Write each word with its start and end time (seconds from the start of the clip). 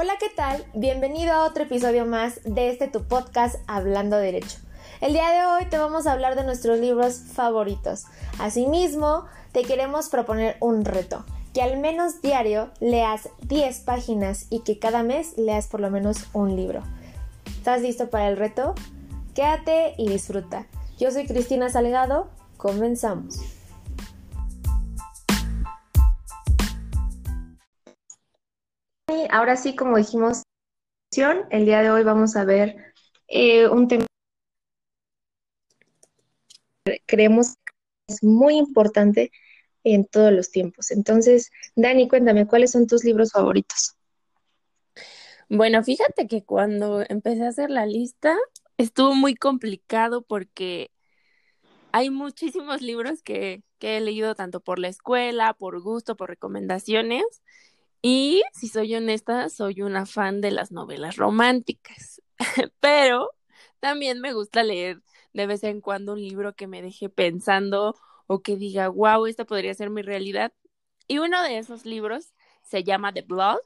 Hola, 0.00 0.12
¿qué 0.20 0.28
tal? 0.28 0.64
Bienvenido 0.74 1.32
a 1.32 1.44
otro 1.44 1.64
episodio 1.64 2.06
más 2.06 2.40
de 2.44 2.70
este 2.70 2.86
tu 2.86 3.02
podcast 3.02 3.56
Hablando 3.66 4.16
Derecho. 4.16 4.58
El 5.00 5.12
día 5.12 5.28
de 5.32 5.44
hoy 5.44 5.68
te 5.68 5.76
vamos 5.76 6.06
a 6.06 6.12
hablar 6.12 6.36
de 6.36 6.44
nuestros 6.44 6.78
libros 6.78 7.18
favoritos. 7.18 8.04
Asimismo, 8.38 9.24
te 9.50 9.64
queremos 9.64 10.08
proponer 10.08 10.56
un 10.60 10.84
reto, 10.84 11.24
que 11.52 11.62
al 11.62 11.80
menos 11.80 12.22
diario 12.22 12.70
leas 12.78 13.28
10 13.48 13.80
páginas 13.80 14.46
y 14.50 14.60
que 14.60 14.78
cada 14.78 15.02
mes 15.02 15.36
leas 15.36 15.66
por 15.66 15.80
lo 15.80 15.90
menos 15.90 16.26
un 16.32 16.54
libro. 16.54 16.84
¿Estás 17.46 17.82
listo 17.82 18.08
para 18.08 18.28
el 18.28 18.36
reto? 18.36 18.76
Quédate 19.34 19.94
y 19.98 20.08
disfruta. 20.08 20.68
Yo 20.96 21.10
soy 21.10 21.26
Cristina 21.26 21.70
Salgado, 21.70 22.28
comenzamos. 22.56 23.57
Ahora 29.30 29.56
sí, 29.56 29.74
como 29.74 29.96
dijimos, 29.96 30.42
el 31.50 31.64
día 31.64 31.82
de 31.82 31.90
hoy 31.90 32.04
vamos 32.04 32.36
a 32.36 32.44
ver 32.44 32.92
eh, 33.28 33.66
un 33.66 33.88
tema 33.88 34.06
que 36.84 37.02
creemos 37.06 37.54
es 38.06 38.22
muy 38.22 38.56
importante 38.56 39.32
en 39.84 40.06
todos 40.06 40.32
los 40.32 40.50
tiempos. 40.50 40.90
Entonces, 40.90 41.50
Dani, 41.76 42.08
cuéntame, 42.08 42.46
¿cuáles 42.46 42.72
son 42.72 42.86
tus 42.86 43.04
libros 43.04 43.32
favoritos? 43.32 43.96
Bueno, 45.48 45.82
fíjate 45.82 46.26
que 46.26 46.44
cuando 46.44 47.02
empecé 47.08 47.44
a 47.44 47.48
hacer 47.48 47.70
la 47.70 47.86
lista 47.86 48.36
estuvo 48.76 49.14
muy 49.14 49.34
complicado 49.34 50.22
porque 50.22 50.90
hay 51.90 52.10
muchísimos 52.10 52.82
libros 52.82 53.22
que, 53.22 53.62
que 53.78 53.96
he 53.96 54.00
leído 54.00 54.34
tanto 54.34 54.60
por 54.60 54.78
la 54.78 54.88
escuela, 54.88 55.54
por 55.54 55.80
gusto, 55.80 56.16
por 56.16 56.28
recomendaciones, 56.28 57.24
y 58.02 58.42
si 58.52 58.68
soy 58.68 58.94
honesta, 58.94 59.48
soy 59.48 59.82
una 59.82 60.06
fan 60.06 60.40
de 60.40 60.50
las 60.50 60.72
novelas 60.72 61.16
románticas, 61.16 62.22
pero 62.80 63.30
también 63.80 64.20
me 64.20 64.32
gusta 64.32 64.62
leer 64.62 65.02
de 65.32 65.46
vez 65.46 65.64
en 65.64 65.80
cuando 65.80 66.12
un 66.12 66.20
libro 66.20 66.54
que 66.54 66.66
me 66.66 66.82
deje 66.82 67.08
pensando 67.08 67.94
o 68.26 68.42
que 68.42 68.56
diga, 68.56 68.88
wow, 68.88 69.26
esta 69.26 69.44
podría 69.44 69.74
ser 69.74 69.90
mi 69.90 70.02
realidad. 70.02 70.52
Y 71.06 71.18
uno 71.18 71.42
de 71.42 71.58
esos 71.58 71.86
libros 71.86 72.34
se 72.62 72.84
llama 72.84 73.12
The 73.12 73.22
Blood. 73.22 73.58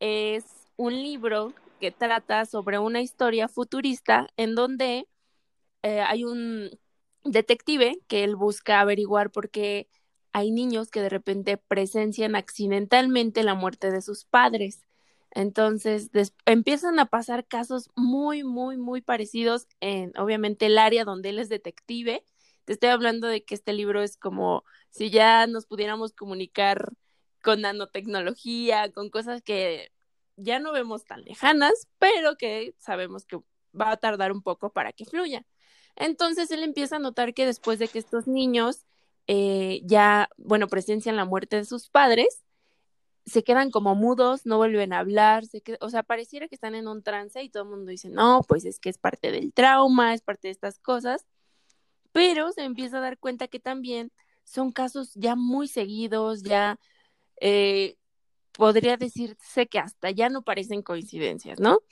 Es 0.00 0.44
un 0.76 0.94
libro 0.94 1.52
que 1.80 1.90
trata 1.90 2.46
sobre 2.46 2.78
una 2.78 3.00
historia 3.02 3.48
futurista 3.48 4.28
en 4.36 4.54
donde 4.54 5.08
eh, 5.82 6.00
hay 6.00 6.24
un 6.24 6.70
detective 7.24 7.98
que 8.08 8.24
él 8.24 8.36
busca 8.36 8.80
averiguar 8.80 9.30
por 9.30 9.50
qué 9.50 9.88
hay 10.32 10.50
niños 10.50 10.90
que 10.90 11.00
de 11.02 11.08
repente 11.08 11.56
presencian 11.56 12.36
accidentalmente 12.36 13.42
la 13.42 13.54
muerte 13.54 13.90
de 13.90 14.02
sus 14.02 14.24
padres. 14.24 14.84
Entonces 15.32 16.10
empiezan 16.44 16.98
a 16.98 17.06
pasar 17.06 17.46
casos 17.46 17.90
muy, 17.94 18.42
muy, 18.42 18.76
muy 18.76 19.00
parecidos 19.00 19.68
en, 19.80 20.12
obviamente, 20.18 20.66
el 20.66 20.78
área 20.78 21.04
donde 21.04 21.30
él 21.30 21.38
es 21.38 21.48
detective. 21.48 22.24
Te 22.64 22.72
estoy 22.72 22.90
hablando 22.90 23.28
de 23.28 23.44
que 23.44 23.54
este 23.54 23.72
libro 23.72 24.02
es 24.02 24.16
como 24.16 24.64
si 24.90 25.10
ya 25.10 25.46
nos 25.46 25.66
pudiéramos 25.66 26.12
comunicar 26.12 26.92
con 27.42 27.62
nanotecnología, 27.62 28.90
con 28.92 29.08
cosas 29.10 29.42
que 29.42 29.92
ya 30.36 30.58
no 30.58 30.72
vemos 30.72 31.04
tan 31.04 31.22
lejanas, 31.22 31.88
pero 31.98 32.36
que 32.36 32.74
sabemos 32.78 33.24
que 33.24 33.38
va 33.78 33.92
a 33.92 33.96
tardar 33.96 34.32
un 34.32 34.42
poco 34.42 34.72
para 34.72 34.92
que 34.92 35.04
fluya. 35.04 35.46
Entonces 35.96 36.50
él 36.50 36.62
empieza 36.62 36.96
a 36.96 37.00
notar 37.00 37.34
que 37.34 37.46
después 37.46 37.78
de 37.78 37.88
que 37.88 37.98
estos 37.98 38.26
niños 38.26 38.86
eh, 39.32 39.80
ya, 39.84 40.28
bueno, 40.38 40.66
presencian 40.66 41.14
la 41.14 41.24
muerte 41.24 41.54
de 41.54 41.64
sus 41.64 41.88
padres, 41.88 42.42
se 43.24 43.44
quedan 43.44 43.70
como 43.70 43.94
mudos, 43.94 44.44
no 44.44 44.56
vuelven 44.56 44.92
a 44.92 44.98
hablar, 44.98 45.44
o 45.78 45.88
sea, 45.88 46.02
pareciera 46.02 46.48
que 46.48 46.56
están 46.56 46.74
en 46.74 46.88
un 46.88 47.04
trance 47.04 47.40
y 47.40 47.48
todo 47.48 47.62
el 47.62 47.68
mundo 47.68 47.92
dice, 47.92 48.08
no, 48.08 48.42
pues 48.48 48.64
es 48.64 48.80
que 48.80 48.88
es 48.88 48.98
parte 48.98 49.30
del 49.30 49.52
trauma, 49.52 50.14
es 50.14 50.20
parte 50.20 50.48
de 50.48 50.52
estas 50.52 50.80
cosas, 50.80 51.26
pero 52.10 52.50
se 52.50 52.64
empieza 52.64 52.98
a 52.98 53.02
dar 53.02 53.18
cuenta 53.18 53.46
que 53.46 53.60
también 53.60 54.10
son 54.42 54.72
casos 54.72 55.12
ya 55.14 55.36
muy 55.36 55.68
seguidos, 55.68 56.42
ya 56.42 56.80
eh, 57.40 57.94
podría 58.50 58.96
decirse 58.96 59.68
que 59.68 59.78
hasta 59.78 60.10
ya 60.10 60.28
no 60.28 60.42
parecen 60.42 60.82
coincidencias, 60.82 61.60
¿no? 61.60 61.82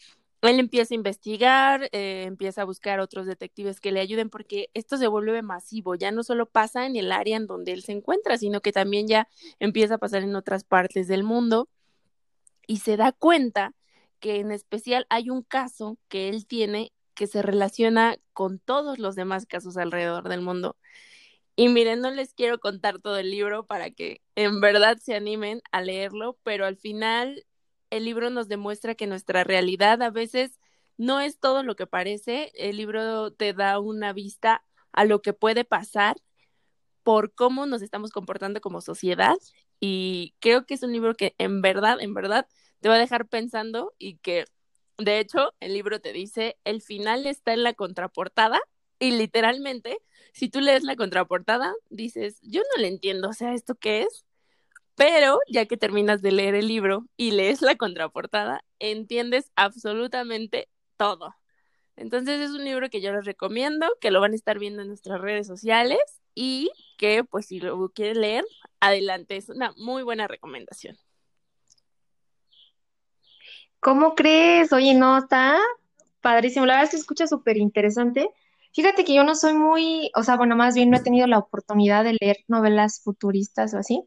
Él 0.42 0.60
empieza 0.60 0.94
a 0.94 0.96
investigar, 0.96 1.88
eh, 1.92 2.24
empieza 2.26 2.62
a 2.62 2.64
buscar 2.64 3.00
otros 3.00 3.26
detectives 3.26 3.80
que 3.80 3.92
le 3.92 4.00
ayuden 4.00 4.30
porque 4.30 4.70
esto 4.74 4.96
se 4.96 5.08
vuelve 5.08 5.42
masivo, 5.42 5.94
ya 5.94 6.12
no 6.12 6.22
solo 6.22 6.46
pasa 6.46 6.86
en 6.86 6.96
el 6.96 7.10
área 7.12 7.36
en 7.36 7.46
donde 7.46 7.72
él 7.72 7.82
se 7.82 7.92
encuentra, 7.92 8.38
sino 8.38 8.60
que 8.60 8.72
también 8.72 9.08
ya 9.08 9.28
empieza 9.58 9.94
a 9.94 9.98
pasar 9.98 10.22
en 10.22 10.36
otras 10.36 10.64
partes 10.64 11.08
del 11.08 11.24
mundo 11.24 11.68
y 12.66 12.78
se 12.78 12.96
da 12.96 13.12
cuenta 13.12 13.74
que 14.20 14.36
en 14.40 14.52
especial 14.52 15.06
hay 15.10 15.30
un 15.30 15.42
caso 15.42 15.98
que 16.08 16.28
él 16.28 16.46
tiene 16.46 16.92
que 17.14 17.26
se 17.26 17.42
relaciona 17.42 18.16
con 18.32 18.60
todos 18.60 19.00
los 19.00 19.16
demás 19.16 19.44
casos 19.46 19.76
alrededor 19.76 20.28
del 20.28 20.40
mundo. 20.40 20.76
Y 21.56 21.68
miren, 21.68 22.00
no 22.00 22.12
les 22.12 22.34
quiero 22.34 22.60
contar 22.60 23.00
todo 23.00 23.18
el 23.18 23.32
libro 23.32 23.66
para 23.66 23.90
que 23.90 24.22
en 24.36 24.60
verdad 24.60 24.98
se 24.98 25.16
animen 25.16 25.60
a 25.72 25.80
leerlo, 25.80 26.38
pero 26.44 26.64
al 26.64 26.76
final 26.76 27.44
el 27.90 28.04
libro 28.04 28.30
nos 28.30 28.48
demuestra 28.48 28.94
que 28.94 29.06
nuestra 29.06 29.44
realidad 29.44 30.02
a 30.02 30.10
veces 30.10 30.58
no 30.96 31.20
es 31.20 31.38
todo 31.38 31.62
lo 31.62 31.76
que 31.76 31.86
parece. 31.86 32.50
El 32.54 32.76
libro 32.76 33.32
te 33.32 33.52
da 33.52 33.78
una 33.78 34.12
vista 34.12 34.64
a 34.92 35.04
lo 35.04 35.22
que 35.22 35.32
puede 35.32 35.64
pasar 35.64 36.16
por 37.02 37.32
cómo 37.34 37.66
nos 37.66 37.82
estamos 37.82 38.10
comportando 38.10 38.60
como 38.60 38.80
sociedad 38.80 39.36
y 39.80 40.34
creo 40.40 40.66
que 40.66 40.74
es 40.74 40.82
un 40.82 40.92
libro 40.92 41.14
que 41.14 41.34
en 41.38 41.62
verdad, 41.62 41.98
en 42.00 42.14
verdad 42.14 42.46
te 42.80 42.88
va 42.88 42.96
a 42.96 42.98
dejar 42.98 43.26
pensando 43.28 43.94
y 43.98 44.18
que 44.18 44.44
de 44.98 45.18
hecho 45.20 45.54
el 45.60 45.72
libro 45.72 46.00
te 46.00 46.12
dice 46.12 46.58
el 46.64 46.82
final 46.82 47.26
está 47.26 47.54
en 47.54 47.62
la 47.62 47.72
contraportada 47.72 48.60
y 48.98 49.12
literalmente 49.12 49.98
si 50.32 50.48
tú 50.48 50.60
lees 50.60 50.82
la 50.82 50.96
contraportada 50.96 51.72
dices 51.88 52.40
yo 52.42 52.60
no 52.76 52.82
le 52.82 52.88
entiendo, 52.88 53.30
o 53.30 53.32
sea, 53.32 53.54
¿esto 53.54 53.74
qué 53.76 54.02
es? 54.02 54.26
Pero 54.98 55.38
ya 55.48 55.66
que 55.66 55.76
terminas 55.76 56.22
de 56.22 56.32
leer 56.32 56.56
el 56.56 56.66
libro 56.66 57.06
y 57.16 57.30
lees 57.30 57.62
la 57.62 57.76
contraportada, 57.76 58.64
entiendes 58.80 59.52
absolutamente 59.54 60.68
todo. 60.96 61.36
Entonces 61.94 62.40
es 62.40 62.50
un 62.50 62.64
libro 62.64 62.90
que 62.90 63.00
yo 63.00 63.12
les 63.12 63.24
recomiendo, 63.24 63.86
que 64.00 64.10
lo 64.10 64.20
van 64.20 64.32
a 64.32 64.34
estar 64.34 64.58
viendo 64.58 64.82
en 64.82 64.88
nuestras 64.88 65.20
redes 65.20 65.46
sociales 65.46 66.00
y 66.34 66.72
que 66.96 67.22
pues 67.22 67.46
si 67.46 67.60
lo 67.60 67.90
quieren 67.90 68.20
leer, 68.22 68.44
adelante, 68.80 69.36
es 69.36 69.48
una 69.50 69.72
muy 69.76 70.02
buena 70.02 70.26
recomendación. 70.26 70.98
¿Cómo 73.78 74.16
crees? 74.16 74.72
Oye, 74.72 74.94
no, 74.94 75.16
está 75.18 75.60
padrísimo. 76.20 76.66
La 76.66 76.74
verdad 76.74 76.86
es 76.86 76.90
que 76.90 76.96
escucha 76.96 77.28
súper 77.28 77.56
interesante. 77.56 78.28
Fíjate 78.74 79.04
que 79.04 79.14
yo 79.14 79.22
no 79.22 79.36
soy 79.36 79.54
muy, 79.54 80.10
o 80.16 80.24
sea, 80.24 80.36
bueno, 80.36 80.56
más 80.56 80.74
bien 80.74 80.90
no 80.90 80.96
he 80.96 81.02
tenido 81.02 81.28
la 81.28 81.38
oportunidad 81.38 82.02
de 82.02 82.16
leer 82.20 82.38
novelas 82.48 83.00
futuristas 83.00 83.74
o 83.74 83.78
así. 83.78 84.02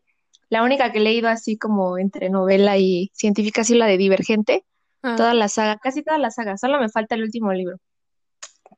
La 0.51 0.63
única 0.63 0.91
que 0.91 0.97
he 0.97 1.01
leído 1.01 1.29
así 1.29 1.57
como 1.57 1.97
entre 1.97 2.29
novela 2.29 2.77
y 2.77 3.09
científica 3.13 3.61
ha 3.61 3.63
sido 3.63 3.79
la 3.79 3.85
de 3.85 3.97
Divergente. 3.97 4.65
Ah. 5.01 5.15
Toda 5.15 5.33
la 5.33 5.47
saga, 5.47 5.77
casi 5.77 6.03
toda 6.03 6.17
la 6.17 6.29
saga. 6.29 6.57
Solo 6.57 6.77
me 6.77 6.89
falta 6.89 7.15
el 7.15 7.23
último 7.23 7.53
libro. 7.53 7.77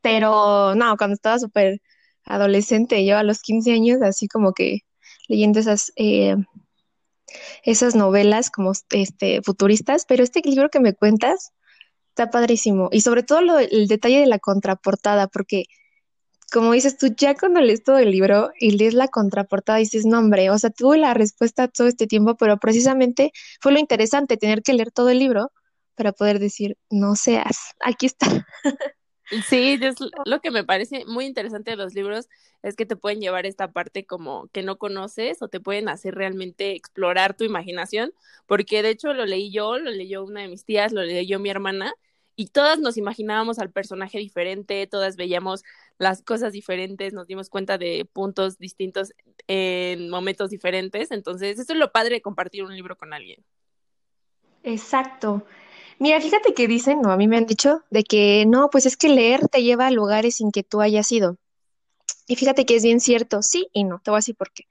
Pero 0.04 0.76
no, 0.76 0.96
cuando 0.98 1.16
estaba 1.16 1.40
súper 1.40 1.82
adolescente, 2.26 3.04
yo 3.04 3.18
a 3.18 3.24
los 3.24 3.42
15 3.42 3.74
años, 3.74 4.04
así 4.04 4.28
como 4.28 4.54
que 4.54 4.82
leyendo 5.28 5.60
esas, 5.60 5.92
eh, 5.96 6.36
esas 7.64 7.96
novelas 7.96 8.52
como 8.52 8.74
este, 8.92 9.42
futuristas, 9.42 10.06
pero 10.08 10.24
este 10.24 10.42
libro 10.46 10.70
que 10.70 10.80
me 10.80 10.94
cuentas 10.94 11.54
está 12.10 12.30
padrísimo. 12.30 12.90
Y 12.92 13.02
sobre 13.02 13.24
todo 13.24 13.42
lo, 13.42 13.58
el 13.58 13.88
detalle 13.88 14.20
de 14.20 14.28
la 14.28 14.38
contraportada, 14.38 15.26
porque 15.26 15.66
como 16.54 16.72
dices 16.72 16.98
tú, 16.98 17.08
ya 17.18 17.34
cuando 17.34 17.62
lees 17.62 17.84
todo 17.84 17.98
el 17.98 18.12
libro 18.12 18.52
y 18.60 18.78
lees 18.78 18.94
la 18.94 19.08
contraportada, 19.08 19.80
dices, 19.80 20.06
no, 20.06 20.20
hombre, 20.20 20.52
o 20.52 20.58
sea, 20.60 20.70
tuve 20.70 21.00
la 21.00 21.16
respuesta 21.16 21.68
todo 21.68 21.88
este 21.88 22.06
tiempo, 22.06 22.38
pero 22.38 22.58
precisamente 22.58 23.32
fue 23.60 23.72
lo 23.72 23.80
interesante, 23.80 24.38
tener 24.38 24.62
que 24.62 24.74
leer 24.74 24.92
todo 24.92 25.10
el 25.10 25.18
libro 25.18 25.52
para 25.96 26.12
poder 26.12 26.38
decir, 26.38 26.78
no 26.92 27.16
seas, 27.16 27.58
aquí 27.80 28.06
está. 28.06 28.46
Sí, 29.50 29.80
es 29.82 29.96
lo 30.26 30.42
que 30.42 30.52
me 30.52 30.64
parece 30.64 31.06
muy 31.06 31.26
interesante 31.26 31.72
de 31.72 31.78
los 31.78 31.96
libros 31.96 32.28
es 32.62 32.76
que 32.76 32.86
te 32.86 32.96
pueden 32.96 33.20
llevar 33.20 33.48
esta 33.48 33.72
parte 33.72 34.06
como 34.06 34.48
que 34.50 34.62
no 34.62 34.78
conoces 34.78 35.42
o 35.42 35.48
te 35.48 35.60
pueden 35.60 35.90
hacer 35.90 36.14
realmente 36.14 36.76
explorar 36.76 37.36
tu 37.36 37.44
imaginación, 37.44 38.14
porque 38.46 38.84
de 38.84 38.90
hecho 38.90 39.14
lo 39.14 39.26
leí 39.26 39.52
yo, 39.52 39.80
lo 39.80 39.90
leyó 39.90 40.24
una 40.24 40.42
de 40.42 40.50
mis 40.50 40.66
tías, 40.66 40.92
lo 40.92 41.02
leyó 41.02 41.40
mi 41.40 41.50
hermana 41.50 41.94
y 42.36 42.48
todas 42.48 42.80
nos 42.80 42.98
imaginábamos 42.98 43.60
al 43.60 43.72
personaje 43.72 44.18
diferente, 44.18 44.88
todas 44.88 45.16
veíamos 45.16 45.64
las 45.98 46.22
cosas 46.22 46.54
diferentes, 46.54 47.14
nos 47.14 47.28
dimos 47.28 47.50
cuenta 47.50 47.78
de 47.78 48.08
puntos 48.12 48.58
distintos 48.58 49.14
en 49.48 50.10
momentos 50.10 50.50
diferentes, 50.50 51.12
entonces 51.12 51.60
eso 51.60 51.74
es 51.74 51.80
lo 51.80 51.92
padre 51.92 52.16
de 52.16 52.22
compartir 52.22 52.64
un 52.64 52.76
libro 52.76 52.98
con 52.98 53.14
alguien. 53.14 53.44
Exacto. 54.64 55.46
Mira, 56.00 56.20
fíjate 56.20 56.54
que 56.54 56.68
dicen, 56.68 57.02
no, 57.02 57.12
a 57.12 57.18
mí 57.18 57.28
me 57.28 57.38
han 57.38 57.46
dicho, 57.46 57.84
de 57.90 58.04
que 58.04 58.46
no, 58.48 58.70
pues 58.70 58.86
es 58.86 58.98
que 58.98 59.10
leer 59.10 59.48
te 59.48 59.62
lleva 59.62 59.88
a 59.88 59.92
lugares 59.92 60.38
sin 60.38 60.52
que 60.52 60.64
tú 60.64 60.82
hayas 60.82 61.12
ido. 61.12 61.38
Y 62.28 62.36
fíjate 62.36 62.66
que 62.66 62.76
es 62.76 62.84
bien 62.84 63.00
cierto, 63.00 63.42
sí 63.42 63.70
y 63.74 63.84
no, 63.84 64.02
te 64.04 64.12
voy 64.12 64.18
a 64.18 64.20
decir 64.20 64.36
por 64.36 64.52
qué. 64.52 64.66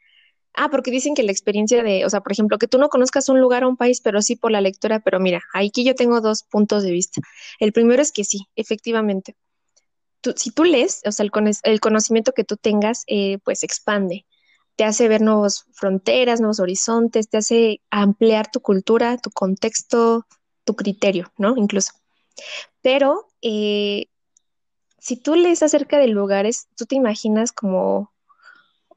Ah, 0.54 0.68
porque 0.70 0.90
dicen 0.90 1.14
que 1.14 1.22
la 1.22 1.32
experiencia 1.32 1.82
de, 1.82 2.04
o 2.04 2.10
sea, 2.10 2.20
por 2.20 2.32
ejemplo, 2.32 2.58
que 2.58 2.68
tú 2.68 2.78
no 2.78 2.88
conozcas 2.88 3.28
un 3.28 3.40
lugar 3.40 3.64
o 3.64 3.68
un 3.68 3.76
país, 3.76 4.00
pero 4.02 4.20
sí 4.20 4.36
por 4.36 4.50
la 4.50 4.60
lectura, 4.60 5.00
pero 5.00 5.18
mira, 5.18 5.42
aquí 5.54 5.84
yo 5.84 5.94
tengo 5.94 6.20
dos 6.20 6.42
puntos 6.42 6.82
de 6.82 6.90
vista. 6.90 7.20
El 7.58 7.72
primero 7.72 8.02
es 8.02 8.12
que 8.12 8.24
sí, 8.24 8.48
efectivamente. 8.56 9.34
Si 10.36 10.50
tú 10.50 10.64
lees, 10.64 11.00
o 11.06 11.12
sea, 11.12 11.24
el, 11.24 11.32
el 11.64 11.80
conocimiento 11.80 12.32
que 12.32 12.44
tú 12.44 12.56
tengas, 12.56 13.04
eh, 13.06 13.38
pues 13.44 13.62
expande, 13.64 14.26
te 14.76 14.84
hace 14.84 15.08
ver 15.08 15.22
nuevas 15.22 15.64
fronteras, 15.72 16.40
nuevos 16.40 16.60
horizontes, 16.60 17.28
te 17.28 17.38
hace 17.38 17.80
ampliar 17.90 18.50
tu 18.50 18.60
cultura, 18.60 19.16
tu 19.18 19.30
contexto, 19.30 20.26
tu 20.64 20.76
criterio, 20.76 21.32
¿no? 21.38 21.56
Incluso. 21.56 21.92
Pero 22.82 23.28
eh, 23.42 24.06
si 24.98 25.16
tú 25.16 25.34
lees 25.34 25.62
acerca 25.62 25.98
de 25.98 26.08
lugares, 26.08 26.68
tú 26.76 26.86
te 26.86 26.94
imaginas 26.94 27.52
como 27.52 28.11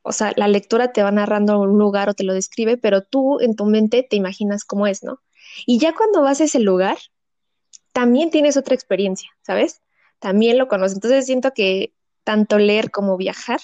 o 0.06 0.12
sea, 0.12 0.34
la 0.36 0.48
lectura 0.48 0.94
te 0.94 1.02
va 1.02 1.10
narrando 1.10 1.60
un 1.60 1.80
lugar 1.80 2.10
o 2.10 2.14
te 2.14 2.24
lo 2.24 2.34
describe, 2.34 2.78
pero 2.78 3.02
tú 3.02 3.40
en 3.42 3.56
tu 3.56 3.66
mente 3.66 4.06
te 4.08 4.16
imaginas 4.16 4.64
cómo 4.64 4.86
es, 4.86 5.04
¿no? 5.04 5.20
Y 5.66 5.80
ya 5.80 5.96
cuando 5.96 6.22
vas 6.22 6.40
a 6.42 6.44
ese 6.44 6.60
lugar, 6.60 6.98
también 7.92 8.30
tienes 8.30 8.56
otra 8.56 8.76
experiencia, 8.76 9.32
¿sabes? 9.42 9.82
También 10.20 10.60
lo 10.60 10.68
conoces. 10.68 10.98
Entonces 10.98 11.26
siento 11.26 11.52
que 11.56 11.94
tanto 12.24 12.60
leer 12.60 12.92
como 12.92 13.18
viajar 13.18 13.60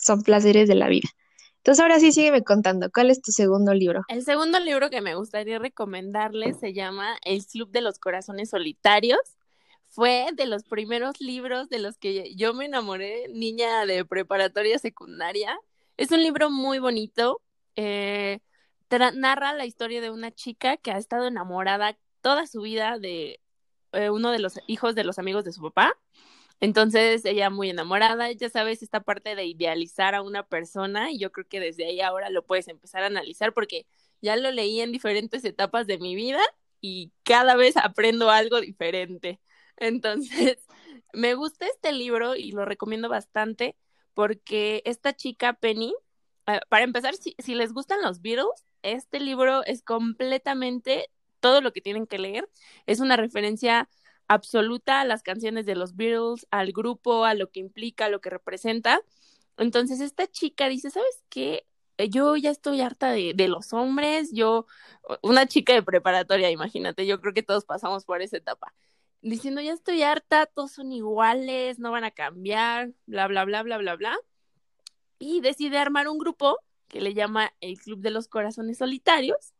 son 0.00 0.22
placeres 0.22 0.68
de 0.68 0.76
la 0.76 0.88
vida. 0.88 1.08
Entonces 1.56 1.82
ahora 1.82 1.98
sí 1.98 2.12
sígueme 2.12 2.44
contando, 2.44 2.88
¿cuál 2.92 3.10
es 3.10 3.20
tu 3.20 3.32
segundo 3.32 3.74
libro? 3.74 4.02
El 4.06 4.24
segundo 4.24 4.60
libro 4.60 4.90
que 4.90 5.00
me 5.00 5.16
gustaría 5.16 5.58
recomendarles 5.58 6.58
se 6.60 6.72
llama 6.72 7.18
El 7.24 7.44
Club 7.44 7.70
de 7.70 7.80
los 7.80 7.98
Corazones 7.98 8.50
Solitarios 8.50 9.18
fue 9.98 10.28
de 10.32 10.46
los 10.46 10.62
primeros 10.62 11.20
libros 11.20 11.68
de 11.70 11.80
los 11.80 11.98
que 11.98 12.32
yo 12.36 12.54
me 12.54 12.66
enamoré, 12.66 13.26
niña 13.30 13.84
de 13.84 14.04
preparatoria 14.04 14.78
secundaria. 14.78 15.58
Es 15.96 16.12
un 16.12 16.22
libro 16.22 16.50
muy 16.50 16.78
bonito. 16.78 17.42
Eh, 17.74 18.38
narra 19.16 19.54
la 19.54 19.66
historia 19.66 20.00
de 20.00 20.10
una 20.12 20.30
chica 20.30 20.76
que 20.76 20.92
ha 20.92 20.98
estado 20.98 21.26
enamorada 21.26 21.98
toda 22.20 22.46
su 22.46 22.60
vida 22.60 23.00
de 23.00 23.40
eh, 23.90 24.10
uno 24.10 24.30
de 24.30 24.38
los 24.38 24.60
hijos 24.68 24.94
de 24.94 25.02
los 25.02 25.18
amigos 25.18 25.44
de 25.44 25.50
su 25.50 25.62
papá. 25.62 25.98
Entonces 26.60 27.24
ella 27.24 27.50
muy 27.50 27.70
enamorada, 27.70 28.30
ya 28.30 28.50
sabes, 28.50 28.84
esta 28.84 29.00
parte 29.00 29.34
de 29.34 29.46
idealizar 29.46 30.14
a 30.14 30.22
una 30.22 30.44
persona 30.46 31.10
y 31.10 31.18
yo 31.18 31.32
creo 31.32 31.48
que 31.48 31.58
desde 31.58 31.86
ahí 31.86 32.00
ahora 32.00 32.30
lo 32.30 32.44
puedes 32.46 32.68
empezar 32.68 33.02
a 33.02 33.06
analizar 33.06 33.52
porque 33.52 33.84
ya 34.20 34.36
lo 34.36 34.52
leí 34.52 34.80
en 34.80 34.92
diferentes 34.92 35.44
etapas 35.44 35.88
de 35.88 35.98
mi 35.98 36.14
vida 36.14 36.40
y 36.80 37.10
cada 37.24 37.56
vez 37.56 37.76
aprendo 37.76 38.30
algo 38.30 38.60
diferente. 38.60 39.40
Entonces, 39.78 40.58
me 41.12 41.34
gusta 41.34 41.66
este 41.66 41.92
libro 41.92 42.36
y 42.36 42.52
lo 42.52 42.64
recomiendo 42.64 43.08
bastante 43.08 43.76
porque 44.14 44.82
esta 44.84 45.14
chica 45.14 45.54
Penny, 45.54 45.94
eh, 46.46 46.60
para 46.68 46.84
empezar, 46.84 47.14
si, 47.14 47.54
les 47.54 47.72
gustan 47.72 48.02
los 48.02 48.20
Beatles, 48.20 48.66
este 48.82 49.20
libro 49.20 49.64
es 49.64 49.82
completamente 49.82 51.10
todo 51.40 51.60
lo 51.60 51.72
que 51.72 51.80
tienen 51.80 52.06
que 52.06 52.18
leer. 52.18 52.48
Es 52.86 53.00
una 53.00 53.16
referencia 53.16 53.88
absoluta 54.26 55.00
a 55.00 55.04
las 55.04 55.22
canciones 55.22 55.66
de 55.66 55.76
los 55.76 55.96
Beatles, 55.96 56.46
al 56.50 56.72
grupo, 56.72 57.24
a 57.24 57.34
lo 57.34 57.50
que 57.50 57.60
implica, 57.60 58.06
a 58.06 58.08
lo 58.08 58.20
que 58.20 58.30
representa. 58.30 59.00
Entonces, 59.56 60.00
esta 60.00 60.26
chica 60.26 60.68
dice, 60.68 60.90
¿sabes 60.90 61.22
qué? 61.28 61.66
Yo 62.10 62.36
ya 62.36 62.50
estoy 62.50 62.80
harta 62.80 63.10
de, 63.10 63.34
de 63.34 63.48
los 63.48 63.72
hombres, 63.72 64.30
yo, 64.32 64.66
una 65.22 65.46
chica 65.46 65.72
de 65.74 65.82
preparatoria, 65.82 66.50
imagínate, 66.50 67.06
yo 67.06 67.20
creo 67.20 67.34
que 67.34 67.42
todos 67.42 67.64
pasamos 67.64 68.04
por 68.04 68.22
esa 68.22 68.36
etapa 68.36 68.74
diciendo 69.22 69.60
ya 69.60 69.72
estoy 69.72 70.02
harta, 70.02 70.46
todos 70.46 70.72
son 70.72 70.92
iguales, 70.92 71.78
no 71.78 71.90
van 71.90 72.04
a 72.04 72.10
cambiar, 72.10 72.92
bla, 73.06 73.26
bla, 73.26 73.44
bla, 73.44 73.62
bla, 73.62 73.78
bla, 73.78 73.96
bla. 73.96 74.16
Y 75.18 75.40
decide 75.40 75.78
armar 75.78 76.08
un 76.08 76.18
grupo 76.18 76.58
que 76.88 77.00
le 77.00 77.14
llama 77.14 77.52
el 77.60 77.78
Club 77.78 78.00
de 78.00 78.10
los 78.10 78.28
Corazones 78.28 78.78
Solitarios 78.78 79.54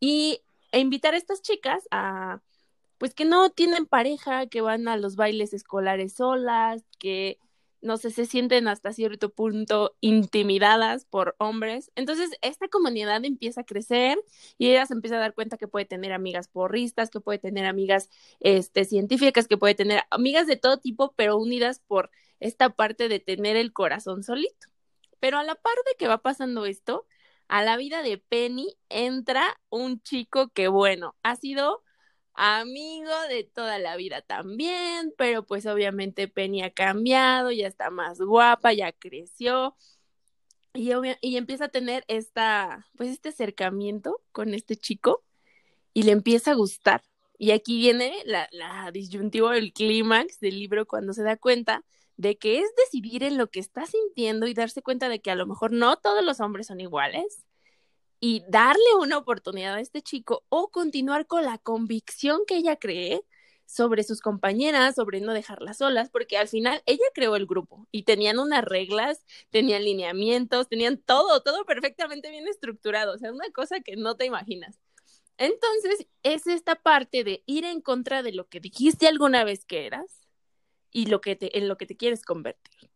y 0.00 0.42
e 0.70 0.80
invitar 0.80 1.14
a 1.14 1.16
estas 1.16 1.40
chicas 1.42 1.84
a, 1.90 2.40
pues 2.98 3.14
que 3.14 3.24
no 3.24 3.50
tienen 3.50 3.86
pareja, 3.86 4.46
que 4.46 4.60
van 4.60 4.88
a 4.88 4.96
los 4.96 5.16
bailes 5.16 5.54
escolares 5.54 6.14
solas, 6.14 6.84
que 6.98 7.38
no 7.80 7.96
sé, 7.96 8.10
se 8.10 8.26
sienten 8.26 8.68
hasta 8.68 8.92
cierto 8.92 9.30
punto 9.30 9.96
intimidadas 10.00 11.04
por 11.04 11.36
hombres. 11.38 11.90
Entonces, 11.94 12.30
esta 12.42 12.68
comunidad 12.68 13.24
empieza 13.24 13.62
a 13.62 13.64
crecer 13.64 14.18
y 14.58 14.70
ella 14.70 14.86
se 14.86 14.94
empieza 14.94 15.16
a 15.16 15.20
dar 15.20 15.34
cuenta 15.34 15.56
que 15.58 15.68
puede 15.68 15.86
tener 15.86 16.12
amigas 16.12 16.48
porristas, 16.48 17.10
que 17.10 17.20
puede 17.20 17.38
tener 17.38 17.66
amigas 17.66 18.10
este, 18.40 18.84
científicas, 18.84 19.48
que 19.48 19.56
puede 19.58 19.74
tener 19.74 20.02
amigas 20.10 20.46
de 20.46 20.56
todo 20.56 20.78
tipo, 20.78 21.14
pero 21.16 21.36
unidas 21.36 21.80
por 21.86 22.10
esta 22.40 22.70
parte 22.70 23.08
de 23.08 23.20
tener 23.20 23.56
el 23.56 23.72
corazón 23.72 24.22
solito. 24.22 24.68
Pero 25.20 25.38
a 25.38 25.44
la 25.44 25.54
par 25.54 25.74
de 25.86 25.96
que 25.98 26.08
va 26.08 26.18
pasando 26.18 26.66
esto, 26.66 27.06
a 27.48 27.62
la 27.62 27.76
vida 27.76 28.02
de 28.02 28.18
Penny 28.18 28.76
entra 28.88 29.60
un 29.70 30.00
chico 30.02 30.48
que, 30.50 30.68
bueno, 30.68 31.16
ha 31.22 31.36
sido 31.36 31.82
amigo 32.38 33.10
de 33.28 33.42
toda 33.42 33.80
la 33.80 33.96
vida 33.96 34.22
también, 34.22 35.12
pero 35.18 35.44
pues 35.44 35.66
obviamente 35.66 36.28
Penny 36.28 36.62
ha 36.62 36.70
cambiado, 36.70 37.50
ya 37.50 37.66
está 37.66 37.90
más 37.90 38.20
guapa, 38.20 38.72
ya 38.72 38.92
creció 38.92 39.76
y, 40.72 40.92
y 41.20 41.36
empieza 41.36 41.64
a 41.66 41.68
tener 41.68 42.04
esta, 42.06 42.86
pues 42.96 43.10
este 43.10 43.30
acercamiento 43.30 44.22
con 44.30 44.54
este 44.54 44.76
chico 44.76 45.24
y 45.92 46.04
le 46.04 46.12
empieza 46.12 46.52
a 46.52 46.54
gustar. 46.54 47.02
Y 47.38 47.50
aquí 47.50 47.78
viene 47.78 48.14
la, 48.24 48.48
la 48.52 48.90
disyuntiva, 48.92 49.56
el 49.56 49.72
clímax 49.72 50.38
del 50.38 50.60
libro 50.60 50.86
cuando 50.86 51.12
se 51.12 51.24
da 51.24 51.36
cuenta 51.36 51.84
de 52.16 52.38
que 52.38 52.60
es 52.60 52.68
decidir 52.76 53.24
en 53.24 53.36
lo 53.36 53.48
que 53.48 53.60
está 53.60 53.84
sintiendo 53.86 54.46
y 54.46 54.54
darse 54.54 54.82
cuenta 54.82 55.08
de 55.08 55.20
que 55.20 55.32
a 55.32 55.36
lo 55.36 55.46
mejor 55.46 55.72
no 55.72 55.96
todos 55.96 56.24
los 56.24 56.40
hombres 56.40 56.68
son 56.68 56.80
iguales, 56.80 57.47
y 58.20 58.44
darle 58.48 58.94
una 59.00 59.18
oportunidad 59.18 59.74
a 59.74 59.80
este 59.80 60.02
chico 60.02 60.44
o 60.48 60.70
continuar 60.70 61.26
con 61.26 61.44
la 61.44 61.58
convicción 61.58 62.40
que 62.46 62.56
ella 62.56 62.76
cree 62.76 63.22
sobre 63.66 64.02
sus 64.02 64.20
compañeras, 64.20 64.94
sobre 64.94 65.20
no 65.20 65.34
dejarlas 65.34 65.78
solas, 65.78 66.08
porque 66.10 66.38
al 66.38 66.48
final 66.48 66.82
ella 66.86 67.04
creó 67.14 67.36
el 67.36 67.46
grupo 67.46 67.86
y 67.92 68.04
tenían 68.04 68.38
unas 68.38 68.64
reglas, 68.64 69.24
tenían 69.50 69.84
lineamientos, 69.84 70.68
tenían 70.68 70.98
todo, 70.98 71.42
todo 71.42 71.64
perfectamente 71.66 72.30
bien 72.30 72.48
estructurado, 72.48 73.14
o 73.14 73.18
sea, 73.18 73.30
una 73.30 73.50
cosa 73.52 73.80
que 73.80 73.96
no 73.96 74.16
te 74.16 74.24
imaginas. 74.24 74.80
Entonces, 75.36 76.06
es 76.22 76.46
esta 76.46 76.76
parte 76.76 77.24
de 77.24 77.42
ir 77.46 77.64
en 77.64 77.80
contra 77.82 78.22
de 78.22 78.32
lo 78.32 78.48
que 78.48 78.58
dijiste 78.58 79.06
alguna 79.06 79.44
vez 79.44 79.64
que 79.66 79.86
eras 79.86 80.26
y 80.90 81.06
lo 81.06 81.20
que 81.20 81.36
te, 81.36 81.58
en 81.58 81.68
lo 81.68 81.76
que 81.76 81.86
te 81.86 81.96
quieres 81.96 82.22
convertir. 82.24 82.90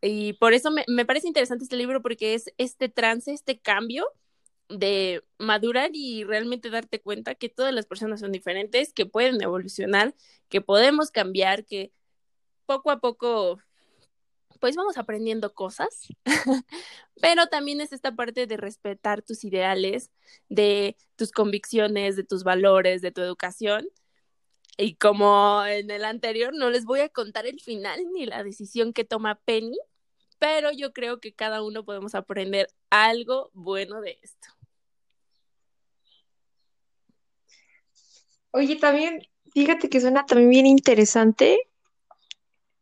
y 0.00 0.32
por 0.34 0.54
eso 0.54 0.70
me, 0.70 0.84
me 0.88 1.04
parece 1.04 1.28
interesante 1.28 1.64
este 1.64 1.76
libro 1.76 2.02
porque 2.02 2.34
es 2.34 2.52
este 2.58 2.88
trance, 2.88 3.32
este 3.32 3.60
cambio 3.60 4.08
de 4.78 5.24
madurar 5.38 5.90
y 5.94 6.24
realmente 6.24 6.70
darte 6.70 7.00
cuenta 7.00 7.34
que 7.34 7.48
todas 7.48 7.74
las 7.74 7.86
personas 7.86 8.20
son 8.20 8.32
diferentes, 8.32 8.92
que 8.92 9.06
pueden 9.06 9.40
evolucionar, 9.42 10.14
que 10.48 10.60
podemos 10.60 11.10
cambiar, 11.10 11.64
que 11.64 11.92
poco 12.66 12.90
a 12.90 13.00
poco 13.00 13.58
pues 14.60 14.76
vamos 14.76 14.96
aprendiendo 14.96 15.54
cosas, 15.54 16.06
pero 17.20 17.48
también 17.48 17.80
es 17.80 17.92
esta 17.92 18.14
parte 18.14 18.46
de 18.46 18.56
respetar 18.56 19.20
tus 19.20 19.42
ideales, 19.42 20.12
de 20.48 20.96
tus 21.16 21.32
convicciones, 21.32 22.14
de 22.14 22.22
tus 22.22 22.44
valores, 22.44 23.02
de 23.02 23.10
tu 23.10 23.22
educación. 23.22 23.88
Y 24.78 24.94
como 24.94 25.64
en 25.66 25.90
el 25.90 26.04
anterior, 26.04 26.54
no 26.54 26.70
les 26.70 26.84
voy 26.84 27.00
a 27.00 27.08
contar 27.08 27.44
el 27.46 27.60
final 27.60 28.00
ni 28.12 28.24
la 28.24 28.44
decisión 28.44 28.92
que 28.92 29.04
toma 29.04 29.40
Penny, 29.44 29.78
pero 30.38 30.70
yo 30.70 30.92
creo 30.92 31.18
que 31.18 31.34
cada 31.34 31.62
uno 31.62 31.84
podemos 31.84 32.14
aprender 32.14 32.68
algo 32.88 33.50
bueno 33.54 34.00
de 34.00 34.20
esto. 34.22 34.48
Oye, 38.52 38.76
también, 38.76 39.26
fíjate 39.52 39.88
que 39.88 40.00
suena 40.00 40.26
también 40.26 40.50
bien 40.50 40.66
interesante, 40.66 41.58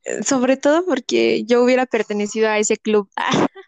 eh, 0.05 0.23
sobre 0.23 0.57
todo 0.57 0.85
porque 0.85 1.45
yo 1.45 1.63
hubiera 1.63 1.87
pertenecido 1.87 2.49
a 2.49 2.59
ese 2.59 2.77
club. 2.77 3.09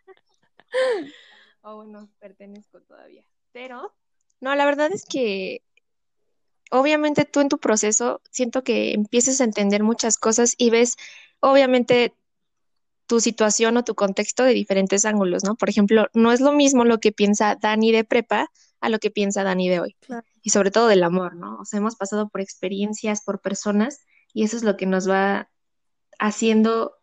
O 1.65 1.77
bueno, 1.77 2.09
pertenezco 2.19 2.81
todavía. 2.81 3.25
Pero, 3.53 3.95
no, 4.41 4.53
la 4.57 4.65
verdad 4.65 4.91
es 4.93 5.05
que 5.05 5.63
obviamente 6.73 7.25
tú 7.25 7.41
en 7.41 7.49
tu 7.49 7.59
proceso 7.59 8.21
siento 8.33 8.65
que 8.65 8.95
empiezas 8.95 9.41
a 9.41 9.45
entender 9.45 9.85
muchas 9.85 10.19
cosas 10.19 10.55
y 10.59 10.71
ves, 10.71 10.97
obviamente, 11.39 12.15
tu 13.07 13.21
situación 13.21 13.77
o 13.77 13.85
tu 13.85 13.95
contexto 13.95 14.43
de 14.43 14.55
diferentes 14.55 15.05
ángulos, 15.05 15.45
¿no? 15.45 15.55
Por 15.55 15.69
ejemplo, 15.69 16.09
no 16.15 16.33
es 16.33 16.41
lo 16.41 16.53
mismo 16.53 16.85
lo 16.85 16.99
que 16.99 17.13
piensa 17.13 17.55
Dani 17.55 17.93
de 17.93 18.03
prepa 18.05 18.51
a 18.83 18.89
lo 18.89 18.99
que 18.99 19.11
piensa 19.11 19.45
Dani 19.45 19.69
de 19.69 19.81
hoy. 19.81 19.97
Y 20.43 20.51
sobre 20.51 20.71
todo 20.71 20.89
del 20.89 21.05
amor, 21.05 21.37
¿no? 21.37 21.57
O 21.61 21.65
sea, 21.65 21.79
hemos 21.79 21.97
pasado 21.97 22.29
por 22.29 22.41
experiencias, 22.41 23.23
por 23.25 23.41
personas, 23.41 24.01
y 24.35 24.43
eso 24.43 24.57
es 24.57 24.65
lo 24.65 24.77
que 24.77 24.87
nos 24.87 25.09
va 25.09 25.49
haciendo 26.19 26.97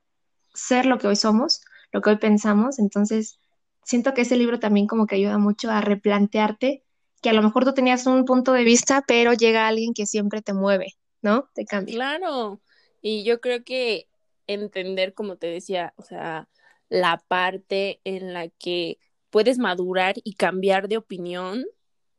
ser 0.54 0.86
lo 0.86 0.98
que 1.00 1.08
hoy 1.08 1.16
somos, 1.16 1.62
lo 1.92 2.02
que 2.02 2.12
hoy 2.12 2.18
pensamos. 2.18 2.80
Entonces, 2.80 3.40
siento 3.84 4.14
que 4.14 4.22
ese 4.22 4.36
libro 4.36 4.60
también 4.60 4.88
como 4.88 5.08
que 5.08 5.16
ayuda 5.16 5.38
mucho 5.38 5.72
a 5.72 5.82
replantearte 5.82 6.84
que 7.22 7.30
a 7.30 7.34
lo 7.34 7.42
mejor 7.42 7.66
tú 7.66 7.74
tenías 7.74 8.06
un 8.06 8.26
punto 8.26 8.54
de 8.54 8.64
vista, 8.64 9.04
pero 9.08 9.34
llega 9.34 9.68
alguien 9.68 9.94
que 9.94 10.06
siempre 10.06 10.42
te 10.42 10.54
mueve, 10.54 10.94
¿no? 11.22 11.50
Te 11.54 11.66
cambia. 11.66 11.96
Claro. 11.96 12.62
Y 13.02 13.24
yo 13.24 13.40
creo 13.40 13.64
que 13.64 14.08
entender, 14.48 15.14
como 15.14 15.38
te 15.38 15.48
decía, 15.48 15.94
o 15.96 16.04
sea, 16.04 16.50
la 16.90 17.24
parte 17.28 18.02
en 18.04 18.34
la 18.34 18.50
que 18.50 19.00
puedes 19.30 19.58
madurar 19.58 20.16
y 20.24 20.34
cambiar 20.34 20.88
de 20.88 20.98
opinión, 20.98 21.66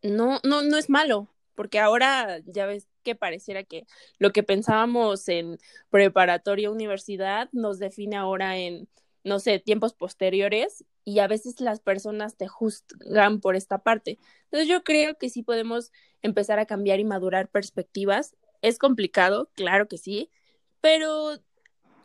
no, 0.02 0.40
no, 0.44 0.62
no 0.62 0.76
es 0.76 0.88
malo, 0.88 1.28
porque 1.54 1.78
ahora 1.78 2.40
ya 2.46 2.66
ves 2.66 2.88
que 3.02 3.14
pareciera 3.14 3.64
que 3.64 3.86
lo 4.18 4.32
que 4.32 4.42
pensábamos 4.42 5.28
en 5.28 5.58
preparatoria 5.90 6.70
universidad 6.70 7.48
nos 7.52 7.78
define 7.78 8.16
ahora 8.16 8.56
en, 8.58 8.88
no 9.24 9.38
sé, 9.38 9.58
tiempos 9.58 9.94
posteriores 9.94 10.84
y 11.04 11.18
a 11.18 11.26
veces 11.26 11.60
las 11.60 11.80
personas 11.80 12.36
te 12.36 12.46
juzgan 12.46 13.40
por 13.40 13.56
esta 13.56 13.78
parte. 13.78 14.18
Entonces 14.44 14.68
yo 14.68 14.82
creo 14.84 15.16
que 15.18 15.28
sí 15.28 15.42
podemos 15.42 15.92
empezar 16.22 16.58
a 16.58 16.66
cambiar 16.66 17.00
y 17.00 17.04
madurar 17.04 17.48
perspectivas. 17.48 18.36
Es 18.62 18.78
complicado, 18.78 19.50
claro 19.54 19.88
que 19.88 19.98
sí, 19.98 20.30
pero 20.80 21.38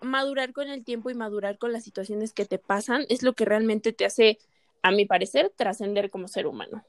madurar 0.01 0.53
con 0.53 0.69
el 0.69 0.83
tiempo 0.83 1.09
y 1.09 1.15
madurar 1.15 1.57
con 1.57 1.71
las 1.71 1.83
situaciones 1.83 2.33
que 2.33 2.45
te 2.45 2.59
pasan 2.59 3.05
es 3.09 3.23
lo 3.23 3.33
que 3.33 3.45
realmente 3.45 3.93
te 3.93 4.05
hace, 4.05 4.39
a 4.85 4.91
mi 4.91 5.07
parecer, 5.07 5.51
trascender 5.57 6.11
como 6.11 6.27
ser 6.27 6.45
humano. 6.45 6.85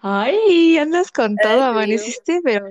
Ay, 0.00 0.78
andas 0.78 1.12
con 1.12 1.36
todo, 1.36 1.62
amaneciste, 1.62 2.40
pero 2.42 2.64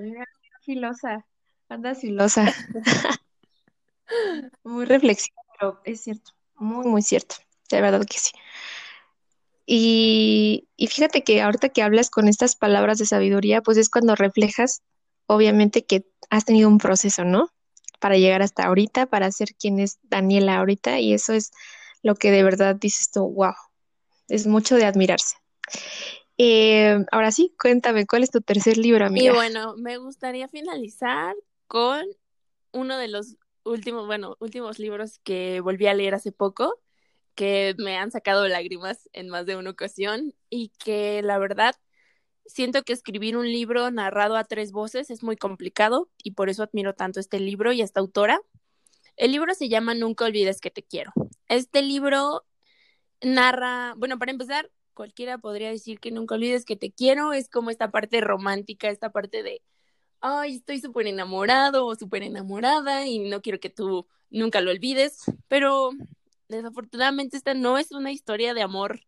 filosa, 0.61 1.27
andas 1.69 1.99
filosa. 1.99 2.51
muy 4.63 4.85
reflexiva, 4.85 5.39
pero 5.51 5.79
es 5.83 6.01
cierto, 6.01 6.31
muy, 6.55 6.87
muy 6.87 7.03
cierto, 7.03 7.35
de 7.69 7.81
verdad 7.81 8.03
que 8.03 8.17
sí. 8.17 8.31
Y, 9.67 10.67
y 10.75 10.87
fíjate 10.87 11.23
que 11.23 11.43
ahorita 11.43 11.69
que 11.69 11.83
hablas 11.83 12.09
con 12.09 12.27
estas 12.27 12.55
palabras 12.55 12.97
de 12.97 13.05
sabiduría, 13.05 13.61
pues 13.61 13.77
es 13.77 13.89
cuando 13.91 14.15
reflejas, 14.15 14.81
obviamente, 15.27 15.85
que 15.85 16.07
has 16.31 16.45
tenido 16.45 16.67
un 16.67 16.79
proceso, 16.79 17.25
¿no? 17.25 17.51
Para 17.99 18.17
llegar 18.17 18.41
hasta 18.41 18.65
ahorita, 18.65 19.05
para 19.05 19.31
ser 19.31 19.49
quien 19.53 19.79
es 19.79 19.99
Daniela 20.01 20.57
ahorita, 20.57 20.99
y 20.99 21.13
eso 21.13 21.33
es 21.33 21.51
lo 22.05 22.13
que 22.13 22.29
de 22.29 22.43
verdad 22.43 22.75
dices 22.75 23.09
tú, 23.09 23.27
wow, 23.33 23.55
es 24.27 24.45
mucho 24.45 24.75
de 24.75 24.85
admirarse. 24.85 25.37
Eh, 26.37 27.03
ahora 27.11 27.31
sí, 27.31 27.51
cuéntame, 27.59 28.05
¿cuál 28.05 28.21
es 28.21 28.29
tu 28.29 28.41
tercer 28.41 28.77
libro, 28.77 29.07
amiga? 29.07 29.31
Y 29.31 29.35
bueno, 29.35 29.75
me 29.75 29.97
gustaría 29.97 30.47
finalizar 30.47 31.35
con 31.65 32.05
uno 32.71 32.99
de 32.99 33.07
los 33.07 33.37
últimos, 33.63 34.05
bueno, 34.05 34.37
últimos 34.39 34.77
libros 34.77 35.17
que 35.23 35.61
volví 35.61 35.87
a 35.87 35.95
leer 35.95 36.13
hace 36.13 36.31
poco, 36.31 36.79
que 37.33 37.73
me 37.79 37.97
han 37.97 38.11
sacado 38.11 38.47
lágrimas 38.47 39.09
en 39.11 39.29
más 39.29 39.47
de 39.47 39.55
una 39.55 39.71
ocasión 39.71 40.35
y 40.51 40.71
que 40.77 41.23
la 41.23 41.39
verdad 41.39 41.75
siento 42.45 42.83
que 42.83 42.93
escribir 42.93 43.35
un 43.35 43.51
libro 43.51 43.89
narrado 43.89 44.35
a 44.35 44.43
tres 44.43 44.71
voces 44.71 45.09
es 45.09 45.23
muy 45.23 45.37
complicado 45.37 46.11
y 46.21 46.31
por 46.31 46.49
eso 46.49 46.61
admiro 46.61 46.93
tanto 46.93 47.19
este 47.19 47.39
libro 47.39 47.71
y 47.71 47.81
esta 47.81 47.99
autora. 47.99 48.39
El 49.17 49.31
libro 49.31 49.55
se 49.55 49.69
llama 49.69 49.95
Nunca 49.95 50.25
olvides 50.25 50.61
que 50.61 50.69
te 50.69 50.83
quiero. 50.83 51.11
Este 51.47 51.81
libro 51.81 52.45
narra, 53.21 53.93
bueno, 53.97 54.17
para 54.17 54.31
empezar, 54.31 54.71
cualquiera 54.93 55.37
podría 55.37 55.69
decir 55.69 55.99
que 55.99 56.11
nunca 56.11 56.35
olvides 56.35 56.65
que 56.65 56.75
te 56.75 56.91
quiero, 56.91 57.33
es 57.33 57.49
como 57.49 57.69
esta 57.69 57.91
parte 57.91 58.21
romántica, 58.21 58.89
esta 58.89 59.11
parte 59.11 59.43
de, 59.43 59.61
ay, 60.21 60.55
estoy 60.55 60.79
súper 60.79 61.07
enamorado 61.07 61.85
o 61.85 61.95
súper 61.95 62.23
enamorada 62.23 63.05
y 63.05 63.19
no 63.19 63.41
quiero 63.41 63.59
que 63.59 63.69
tú 63.69 64.07
nunca 64.29 64.61
lo 64.61 64.71
olvides, 64.71 65.23
pero 65.47 65.91
desafortunadamente 66.49 67.37
esta 67.37 67.53
no 67.53 67.77
es 67.77 67.91
una 67.91 68.11
historia 68.11 68.53
de 68.53 68.61
amor, 68.61 69.01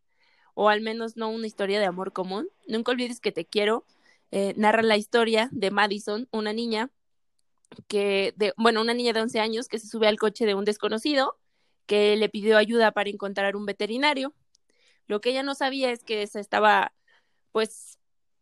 o 0.54 0.70
al 0.70 0.82
menos 0.82 1.18
no 1.18 1.30
una 1.30 1.48
historia 1.48 1.80
de 1.80 1.86
amor 1.86 2.14
común. 2.14 2.50
Nunca 2.68 2.92
olvides 2.92 3.20
que 3.20 3.32
te 3.32 3.46
quiero. 3.46 3.86
Eh, 4.32 4.54
narra 4.58 4.82
la 4.82 4.98
historia 4.98 5.50
de 5.52 5.72
Madison, 5.72 6.28
una 6.32 6.52
niña 6.52 6.92
que, 7.88 8.34
de, 8.38 8.54
bueno, 8.58 8.82
una 8.82 8.94
niña 8.96 9.14
de 9.14 9.22
11 9.22 9.40
años 9.40 9.68
que 9.68 9.80
se 9.80 9.88
sube 9.88 10.08
al 10.08 10.18
coche 10.18 10.46
de 10.46 10.56
un 10.56 10.66
desconocido 10.66 11.38
que 11.88 12.16
le 12.18 12.30
pidió 12.30 12.58
ayuda 12.58 12.92
para 12.92 13.10
encontrar 13.10 13.56
un 13.56 13.66
veterinario 13.66 14.34
lo 15.08 15.22
que 15.22 15.30
ella 15.30 15.44
no 15.44 15.56
sabía 15.56 15.92
es 15.92 16.04
que 16.04 16.28
se 16.28 16.40
estaba, 16.40 16.94
pues, 17.52 17.98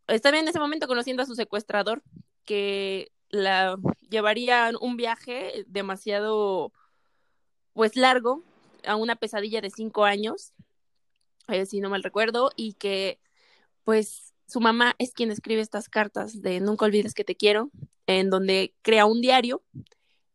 estaba 0.08 0.38
en 0.38 0.48
ese 0.48 0.60
momento 0.60 0.88
conociendo 0.88 1.24
a 1.24 1.28
su 1.28 1.36
secuestrador, 1.36 2.04
que 2.44 3.12
la 3.30 3.78
llevaría 4.10 4.72
un 4.82 4.98
viaje 4.98 5.64
demasiado, 5.68 6.74
pues, 7.74 7.96
largo, 7.96 8.44
a 8.84 8.96
una 8.96 9.16
pesadilla 9.16 9.62
de 9.62 9.70
cinco 9.70 10.06
años, 10.06 10.54
eh, 11.48 11.66
si 11.66 11.80
no 11.80 11.90
mal 11.90 12.04
recuerdo, 12.04 12.52
y 12.56 12.74
que, 12.74 13.20
pues, 13.84 14.34
su 14.48 14.60
mamá 14.60 14.96
es 15.00 15.12
quien 15.14 15.32
escribe 15.32 15.62
estas 15.62 15.90
cartas 15.90 16.42
de 16.42 16.60
Nunca 16.60 16.86
olvides 16.86 17.14
que 17.14 17.24
te 17.24 17.36
quiero, 17.36 17.70
en 18.08 18.30
donde 18.30 18.74
crea 18.82 19.06
un 19.06 19.22
diario. 19.22 19.64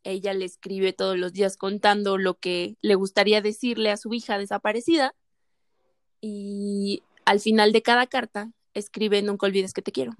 Ella 0.02 0.34
le 0.34 0.44
escribe 0.44 0.92
todos 0.92 1.18
los 1.18 1.32
días 1.32 1.56
contando 1.56 2.18
lo 2.18 2.38
que 2.38 2.76
le 2.80 2.94
gustaría 2.94 3.42
decirle 3.42 3.90
a 3.90 3.96
su 3.96 4.14
hija 4.14 4.38
desaparecida 4.38 5.14
y 6.20 7.02
al 7.24 7.40
final 7.40 7.72
de 7.72 7.82
cada 7.82 8.06
carta 8.06 8.50
escribe 8.74 9.22
nunca 9.22 9.46
olvides 9.46 9.72
que 9.72 9.82
te 9.82 9.92
quiero. 9.92 10.12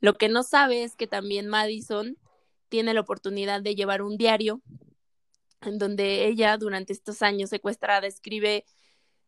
Lo 0.00 0.14
que 0.14 0.28
no 0.28 0.42
sabe 0.42 0.84
es 0.84 0.96
que 0.96 1.06
también 1.06 1.48
Madison 1.48 2.16
tiene 2.68 2.94
la 2.94 3.00
oportunidad 3.00 3.62
de 3.62 3.74
llevar 3.74 4.02
un 4.02 4.16
diario 4.16 4.62
en 5.60 5.78
donde 5.78 6.26
ella 6.26 6.56
durante 6.56 6.92
estos 6.92 7.22
años 7.22 7.50
secuestrada 7.50 8.06
escribe 8.06 8.64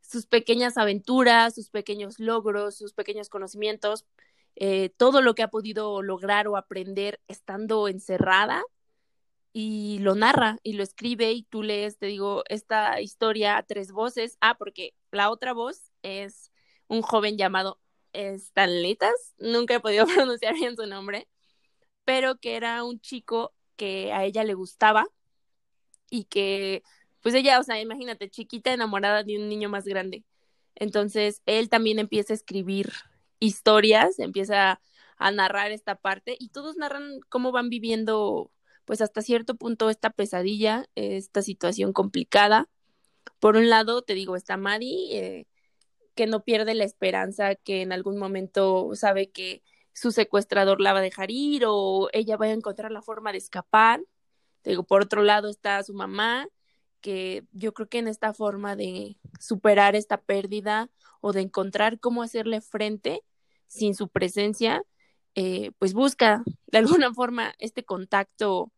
sus 0.00 0.26
pequeñas 0.26 0.76
aventuras, 0.76 1.54
sus 1.54 1.70
pequeños 1.70 2.18
logros, 2.18 2.76
sus 2.76 2.92
pequeños 2.92 3.28
conocimientos, 3.28 4.04
eh, 4.56 4.90
todo 4.96 5.22
lo 5.22 5.34
que 5.34 5.42
ha 5.42 5.48
podido 5.48 6.02
lograr 6.02 6.48
o 6.48 6.56
aprender 6.56 7.20
estando 7.28 7.88
encerrada 7.88 8.62
y 9.52 9.98
lo 10.00 10.14
narra 10.14 10.58
y 10.62 10.74
lo 10.74 10.82
escribe 10.82 11.32
y 11.32 11.42
tú 11.44 11.62
lees, 11.62 11.98
te 11.98 12.06
digo, 12.06 12.44
esta 12.48 13.00
historia 13.00 13.56
a 13.56 13.62
tres 13.64 13.92
voces. 13.92 14.36
Ah, 14.40 14.56
porque 14.58 14.94
la 15.10 15.30
otra 15.30 15.52
voz 15.52 15.90
es 16.02 16.52
un 16.88 17.02
joven 17.02 17.36
llamado 17.38 17.80
Stanlitas, 18.14 19.34
nunca 19.38 19.74
he 19.74 19.80
podido 19.80 20.06
pronunciar 20.06 20.54
bien 20.54 20.76
su 20.76 20.86
nombre, 20.86 21.28
pero 22.04 22.38
que 22.38 22.56
era 22.56 22.84
un 22.84 23.00
chico 23.00 23.54
que 23.76 24.12
a 24.12 24.24
ella 24.24 24.44
le 24.44 24.54
gustaba 24.54 25.06
y 26.10 26.24
que, 26.24 26.82
pues 27.20 27.34
ella, 27.34 27.58
o 27.60 27.62
sea, 27.62 27.80
imagínate, 27.80 28.30
chiquita 28.30 28.72
enamorada 28.72 29.22
de 29.24 29.38
un 29.38 29.48
niño 29.48 29.68
más 29.68 29.84
grande. 29.84 30.24
Entonces, 30.74 31.42
él 31.46 31.68
también 31.68 31.98
empieza 31.98 32.32
a 32.32 32.36
escribir 32.36 32.92
historias, 33.38 34.18
empieza 34.18 34.80
a 35.18 35.30
narrar 35.32 35.72
esta 35.72 35.96
parte 35.96 36.36
y 36.38 36.50
todos 36.50 36.76
narran 36.76 37.20
cómo 37.28 37.52
van 37.52 37.68
viviendo 37.70 38.50
pues 38.84 39.00
hasta 39.00 39.22
cierto 39.22 39.56
punto 39.56 39.90
esta 39.90 40.10
pesadilla, 40.10 40.86
esta 40.94 41.42
situación 41.42 41.92
complicada. 41.92 42.68
Por 43.38 43.56
un 43.56 43.70
lado, 43.70 44.02
te 44.02 44.14
digo, 44.14 44.36
está 44.36 44.56
Maddie, 44.56 45.16
eh, 45.16 45.46
que 46.14 46.26
no 46.26 46.44
pierde 46.44 46.74
la 46.74 46.84
esperanza, 46.84 47.54
que 47.54 47.82
en 47.82 47.92
algún 47.92 48.18
momento 48.18 48.90
sabe 48.94 49.30
que 49.30 49.62
su 49.92 50.12
secuestrador 50.12 50.80
la 50.80 50.92
va 50.92 51.00
a 51.00 51.02
dejar 51.02 51.30
ir 51.30 51.64
o 51.66 52.08
ella 52.12 52.36
va 52.36 52.46
a 52.46 52.52
encontrar 52.52 52.92
la 52.92 53.02
forma 53.02 53.32
de 53.32 53.38
escapar. 53.38 54.02
Te 54.62 54.70
digo, 54.70 54.84
por 54.84 55.02
otro 55.02 55.22
lado 55.22 55.48
está 55.48 55.82
su 55.82 55.94
mamá, 55.94 56.48
que 57.00 57.44
yo 57.52 57.72
creo 57.72 57.88
que 57.88 57.98
en 57.98 58.08
esta 58.08 58.34
forma 58.34 58.76
de 58.76 59.18
superar 59.38 59.96
esta 59.96 60.20
pérdida 60.20 60.90
o 61.20 61.32
de 61.32 61.40
encontrar 61.40 61.98
cómo 61.98 62.22
hacerle 62.22 62.60
frente 62.60 63.22
sin 63.66 63.94
su 63.94 64.08
presencia, 64.08 64.82
eh, 65.34 65.72
pues 65.78 65.92
busca 65.94 66.42
de 66.66 66.78
alguna 66.78 67.14
forma 67.14 67.54
este 67.58 67.84
contacto 67.84 68.72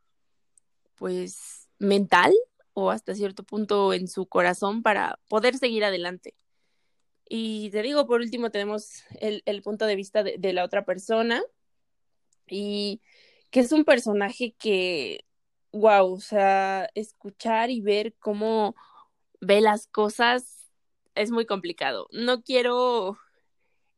pues 0.97 1.69
mental 1.79 2.33
o 2.75 2.91
hasta 2.91 3.15
cierto 3.15 3.43
punto 3.45 3.93
en 3.93 4.09
su 4.09 4.27
corazón 4.27 4.83
para 4.83 5.19
poder 5.29 5.57
seguir 5.59 5.85
adelante. 5.85 6.35
Y 7.29 7.71
te 7.71 7.83
digo, 7.83 8.07
por 8.07 8.21
último, 8.21 8.51
tenemos 8.51 9.05
el, 9.21 9.63
punto 9.63 9.87
de 9.87 9.97
vista 9.97 10.23
de, 10.23 10.53
la 10.53 10.65
otra 10.65 10.85
persona 10.85 11.43
y 12.47 13.01
que 13.51 13.61
es 13.61 13.73
un 13.73 13.85
personaje 13.85 14.55
que, 14.59 15.25
wow, 15.73 16.13
o 16.13 16.21
sea, 16.21 16.91
escuchar 16.95 17.71
y 17.71 17.81
ver 17.81 18.15
cómo 18.19 18.75
ve 19.41 19.61
las 19.61 19.87
cosas 19.87 20.71
es 21.15 21.31
muy 21.31 21.47
complicado. 21.47 22.09
No 22.13 22.43
quiero 22.43 23.19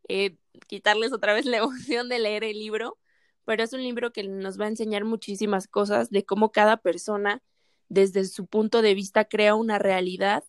eh, 0.08 0.36
quitarles 0.66 1.12
otra 1.12 1.34
vez 1.34 1.46
la 1.46 1.56
emoción 1.58 2.08
de 2.08 2.18
leer 2.18 2.44
el 2.44 2.58
libro, 2.58 2.98
pero 3.44 3.62
es 3.62 3.72
un 3.72 3.82
libro 3.82 4.12
que 4.12 4.24
nos 4.24 4.60
va 4.60 4.66
a 4.66 4.68
enseñar 4.68 5.04
muchísimas 5.04 5.68
cosas 5.68 6.10
de 6.10 6.24
cómo 6.24 6.52
cada 6.52 6.78
persona 6.78 7.42
desde 7.88 8.24
su 8.24 8.46
punto 8.46 8.82
de 8.82 8.94
vista 8.94 9.24
crea 9.26 9.54
una 9.54 9.78
realidad 9.78 10.44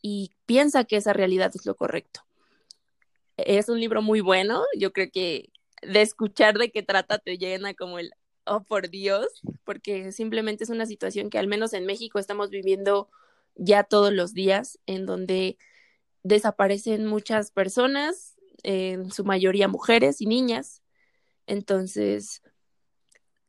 y 0.00 0.32
piensa 0.46 0.84
que 0.84 0.96
esa 0.96 1.12
realidad 1.12 1.52
es 1.54 1.66
lo 1.66 1.76
correcto. 1.76 2.20
Es 3.36 3.68
un 3.68 3.80
libro 3.80 4.02
muy 4.02 4.20
bueno, 4.20 4.64
yo 4.78 4.92
creo 4.92 5.10
que 5.10 5.50
de 5.82 6.02
escuchar 6.02 6.58
de 6.58 6.70
qué 6.70 6.82
trata 6.82 7.18
te 7.18 7.36
llena 7.36 7.74
como 7.74 7.98
el, 7.98 8.12
oh 8.46 8.62
por 8.64 8.90
Dios, 8.90 9.42
porque 9.64 10.12
simplemente 10.12 10.64
es 10.64 10.70
una 10.70 10.86
situación 10.86 11.30
que 11.30 11.38
al 11.38 11.46
menos 11.46 11.72
en 11.72 11.86
México 11.86 12.18
estamos 12.18 12.50
viviendo 12.50 13.08
ya 13.54 13.84
todos 13.84 14.12
los 14.12 14.34
días, 14.34 14.78
en 14.86 15.06
donde 15.06 15.58
desaparecen 16.22 17.06
muchas 17.06 17.50
personas, 17.50 18.33
en 18.62 19.10
su 19.10 19.24
mayoría 19.24 19.68
mujeres 19.68 20.20
y 20.20 20.26
niñas, 20.26 20.82
entonces, 21.46 22.42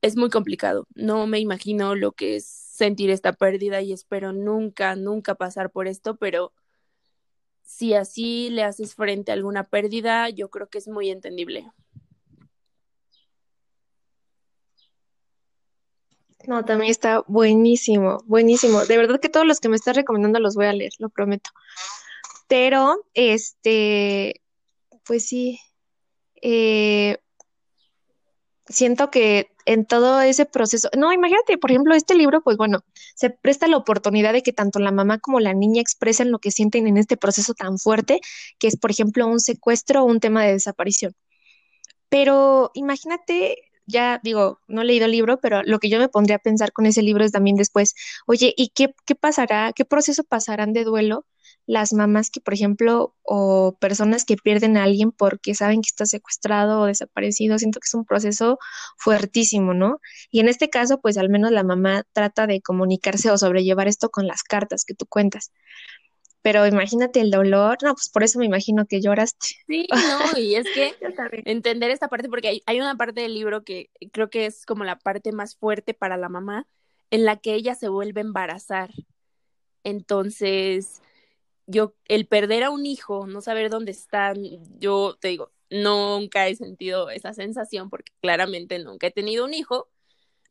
es 0.01 0.15
muy 0.15 0.29
complicado. 0.29 0.87
No 0.95 1.27
me 1.27 1.39
imagino 1.39 1.95
lo 1.95 2.11
que 2.11 2.35
es 2.37 2.45
sentir 2.45 3.09
esta 3.09 3.33
pérdida 3.33 3.81
y 3.81 3.93
espero 3.93 4.33
nunca, 4.33 4.95
nunca 4.95 5.35
pasar 5.35 5.71
por 5.71 5.87
esto, 5.87 6.17
pero 6.17 6.53
si 7.63 7.93
así 7.93 8.49
le 8.49 8.63
haces 8.63 8.95
frente 8.95 9.31
a 9.31 9.33
alguna 9.33 9.63
pérdida, 9.63 10.29
yo 10.29 10.49
creo 10.49 10.67
que 10.69 10.77
es 10.77 10.87
muy 10.87 11.09
entendible. 11.09 11.71
No, 16.47 16.63
también 16.63 16.91
está 16.91 17.23
buenísimo, 17.27 18.19
buenísimo. 18.25 18.85
De 18.85 18.97
verdad 18.97 19.19
que 19.19 19.29
todos 19.29 19.47
los 19.47 19.59
que 19.59 19.69
me 19.69 19.75
estás 19.75 19.95
recomendando 19.95 20.39
los 20.39 20.55
voy 20.55 20.67
a 20.67 20.73
leer, 20.73 20.93
lo 20.99 21.09
prometo. 21.09 21.49
Pero, 22.47 23.03
este, 23.15 24.41
pues 25.05 25.25
sí, 25.25 25.59
eh, 26.41 27.17
siento 28.67 29.11
que 29.11 29.49
en 29.65 29.85
todo 29.85 30.21
ese 30.21 30.45
proceso, 30.45 30.89
no, 30.97 31.11
imagínate, 31.11 31.57
por 31.57 31.71
ejemplo, 31.71 31.95
este 31.95 32.15
libro, 32.15 32.41
pues 32.41 32.57
bueno, 32.57 32.83
se 33.15 33.29
presta 33.29 33.67
la 33.67 33.77
oportunidad 33.77 34.33
de 34.33 34.43
que 34.43 34.53
tanto 34.53 34.79
la 34.79 34.91
mamá 34.91 35.19
como 35.19 35.39
la 35.39 35.53
niña 35.53 35.81
expresen 35.81 36.31
lo 36.31 36.39
que 36.39 36.51
sienten 36.51 36.87
en 36.87 36.97
este 36.97 37.17
proceso 37.17 37.53
tan 37.53 37.77
fuerte, 37.79 38.21
que 38.59 38.67
es, 38.67 38.77
por 38.77 38.91
ejemplo, 38.91 39.27
un 39.27 39.39
secuestro 39.39 40.03
o 40.03 40.05
un 40.05 40.19
tema 40.19 40.43
de 40.43 40.53
desaparición. 40.53 41.13
Pero 42.09 42.71
imagínate, 42.75 43.57
ya 43.87 44.19
digo, 44.23 44.59
no 44.67 44.81
he 44.81 44.85
leído 44.85 45.05
el 45.05 45.11
libro, 45.11 45.39
pero 45.39 45.63
lo 45.63 45.79
que 45.79 45.89
yo 45.89 45.99
me 45.99 46.09
pondría 46.09 46.37
a 46.37 46.39
pensar 46.39 46.71
con 46.71 46.85
ese 46.85 47.01
libro 47.01 47.23
es 47.25 47.31
también 47.31 47.55
después, 47.55 47.95
oye, 48.27 48.53
¿y 48.57 48.69
qué, 48.69 48.93
qué 49.05 49.15
pasará? 49.15 49.73
¿Qué 49.73 49.85
proceso 49.85 50.23
pasarán 50.23 50.73
de 50.73 50.83
duelo 50.83 51.25
las 51.67 51.93
mamás 51.93 52.29
que, 52.29 52.41
por 52.41 52.53
ejemplo, 52.53 53.15
o 53.23 53.75
personas 53.79 54.23
que 54.25 54.37
pierden 54.37 54.77
a 54.77 54.83
alguien 54.83 55.11
porque 55.11 55.55
saben 55.55 55.81
que 55.81 55.87
está 55.87 56.05
secuestrado 56.05 56.81
o 56.81 56.85
desaparecido, 56.85 57.57
siento 57.57 57.79
que 57.79 57.87
es 57.87 57.93
un 57.93 58.05
proceso 58.05 58.59
fuertísimo, 58.97 59.73
¿no? 59.73 59.99
Y 60.29 60.39
en 60.41 60.47
este 60.47 60.69
caso, 60.69 61.01
pues 61.01 61.17
al 61.17 61.29
menos 61.29 61.51
la 61.51 61.63
mamá 61.63 62.03
trata 62.13 62.45
de 62.45 62.61
comunicarse 62.61 63.31
o 63.31 63.37
sobrellevar 63.37 63.87
esto 63.87 64.09
con 64.09 64.27
las 64.27 64.43
cartas 64.43 64.85
que 64.85 64.93
tú 64.93 65.05
cuentas. 65.07 65.51
Pero 66.43 66.67
imagínate 66.67 67.21
el 67.21 67.31
dolor, 67.31 67.77
no, 67.81 67.95
pues 67.95 68.09
por 68.09 68.21
eso 68.21 68.37
me 68.37 68.45
imagino 68.45 68.85
que 68.85 69.01
lloraste. 69.01 69.47
Sí, 69.67 69.87
no, 70.35 70.39
y 70.39 70.53
es 70.53 70.67
que 70.71 70.93
entender 71.45 71.89
esta 71.89 72.07
parte, 72.07 72.29
porque 72.29 72.49
hay, 72.49 72.61
hay 72.67 72.79
una 72.79 72.95
parte 72.95 73.21
del 73.21 73.33
libro 73.33 73.63
que 73.63 73.89
creo 74.11 74.29
que 74.29 74.45
es 74.45 74.67
como 74.67 74.83
la 74.83 74.99
parte 74.99 75.31
más 75.31 75.55
fuerte 75.55 75.95
para 75.95 76.17
la 76.17 76.29
mamá, 76.29 76.67
en 77.09 77.25
la 77.25 77.37
que 77.37 77.55
ella 77.55 77.73
se 77.73 77.87
vuelve 77.87 78.21
a 78.21 78.25
embarazar. 78.25 78.91
Entonces, 79.83 81.01
yo, 81.67 81.95
el 82.07 82.27
perder 82.27 82.63
a 82.63 82.69
un 82.69 82.85
hijo, 82.85 83.27
no 83.27 83.41
saber 83.41 83.69
dónde 83.69 83.91
están, 83.91 84.37
yo 84.79 85.17
te 85.19 85.29
digo, 85.29 85.51
nunca 85.69 86.47
he 86.47 86.55
sentido 86.55 87.09
esa 87.09 87.33
sensación 87.33 87.89
porque 87.89 88.11
claramente 88.21 88.79
nunca 88.79 89.07
he 89.07 89.11
tenido 89.11 89.45
un 89.45 89.53
hijo, 89.53 89.89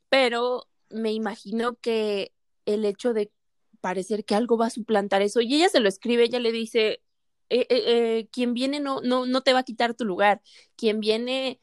pero 0.08 0.68
me 0.90 1.12
imagino 1.12 1.76
que 1.80 2.32
el 2.66 2.84
hecho 2.84 3.12
de 3.12 3.32
parecer 3.80 4.24
que 4.24 4.34
algo 4.34 4.56
va 4.56 4.66
a 4.66 4.70
suplantar 4.70 5.22
eso, 5.22 5.40
y 5.40 5.54
ella 5.54 5.68
se 5.68 5.80
lo 5.80 5.88
escribe, 5.88 6.24
ella 6.24 6.40
le 6.40 6.52
dice, 6.52 7.02
eh, 7.50 7.66
eh, 7.68 7.84
eh, 7.86 8.28
quien 8.32 8.54
viene 8.54 8.80
no, 8.80 9.00
no, 9.02 9.26
no 9.26 9.42
te 9.42 9.52
va 9.52 9.60
a 9.60 9.64
quitar 9.64 9.94
tu 9.94 10.04
lugar, 10.04 10.42
quien 10.76 11.00
viene 11.00 11.60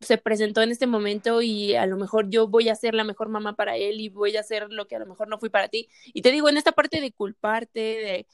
se 0.00 0.18
presentó 0.18 0.62
en 0.62 0.70
este 0.70 0.86
momento 0.86 1.42
y 1.42 1.74
a 1.74 1.86
lo 1.86 1.96
mejor 1.96 2.28
yo 2.28 2.48
voy 2.48 2.68
a 2.68 2.74
ser 2.74 2.94
la 2.94 3.04
mejor 3.04 3.28
mamá 3.28 3.56
para 3.56 3.76
él 3.76 4.00
y 4.00 4.08
voy 4.08 4.36
a 4.36 4.40
hacer 4.40 4.70
lo 4.70 4.86
que 4.86 4.96
a 4.96 4.98
lo 4.98 5.06
mejor 5.06 5.28
no 5.28 5.38
fui 5.38 5.48
para 5.48 5.68
ti. 5.68 5.88
Y 6.12 6.22
te 6.22 6.30
digo, 6.32 6.48
en 6.48 6.56
esta 6.56 6.72
parte 6.72 7.00
de 7.00 7.12
culparte, 7.12 7.80
de, 7.80 8.26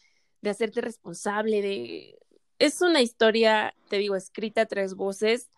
de 0.47 0.51
hacerte 0.51 0.81
responsable, 0.81 1.61
de... 1.61 2.19
Es 2.61 2.81
una 2.81 3.03
historia, 3.03 3.75
te 3.89 3.99
digo, 3.99 4.15
escrita 4.15 4.63
a 4.63 4.67
tres 4.67 4.95
voces 4.95 5.51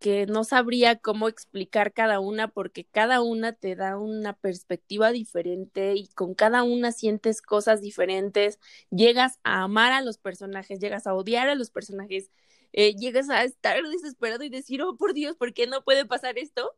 que 0.00 0.26
no 0.26 0.44
sabría 0.44 0.96
cómo 0.96 1.28
explicar 1.28 1.92
cada 1.92 2.18
una 2.18 2.48
porque 2.48 2.84
cada 2.84 3.20
una 3.20 3.52
te 3.52 3.76
da 3.76 3.98
una 3.98 4.32
perspectiva 4.32 5.12
diferente 5.12 5.94
y 5.94 6.08
con 6.08 6.34
cada 6.34 6.62
una 6.64 6.90
sientes 6.90 7.42
cosas 7.42 7.82
diferentes, 7.82 8.58
llegas 8.90 9.38
a 9.44 9.62
amar 9.62 9.92
a 9.92 10.00
los 10.00 10.16
personajes, 10.18 10.80
llegas 10.80 11.06
a 11.06 11.14
odiar 11.14 11.50
a 11.50 11.54
los 11.54 11.70
personajes, 11.70 12.30
eh, 12.72 12.96
llegas 12.96 13.28
a 13.28 13.44
estar 13.44 13.80
desesperado 13.86 14.42
y 14.42 14.48
decir, 14.48 14.82
oh 14.82 14.96
por 14.96 15.12
Dios, 15.12 15.36
¿por 15.36 15.52
qué 15.52 15.66
no 15.66 15.84
puede 15.84 16.06
pasar 16.06 16.38
esto? 16.38 16.74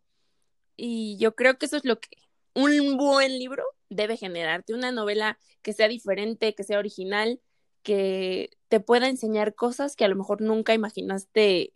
Y 0.76 1.16
yo 1.18 1.34
creo 1.36 1.58
que 1.58 1.66
eso 1.66 1.76
es 1.76 1.84
lo 1.84 2.00
que 2.00 2.08
un 2.54 2.96
buen 2.98 3.38
libro 3.38 3.64
debe 3.88 4.16
generarte, 4.16 4.74
una 4.74 4.92
novela 4.92 5.38
que 5.62 5.72
sea 5.72 5.88
diferente, 5.88 6.54
que 6.54 6.64
sea 6.64 6.78
original, 6.78 7.40
que 7.82 8.50
te 8.68 8.80
pueda 8.80 9.08
enseñar 9.08 9.54
cosas 9.54 9.94
que 9.94 10.04
a 10.04 10.08
lo 10.08 10.16
mejor 10.16 10.40
nunca 10.40 10.74
imaginaste 10.74 11.72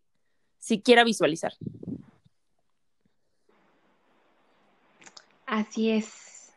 siquiera 0.58 1.04
visualizar. 1.04 1.52
Así 5.46 5.90
es. 5.90 6.52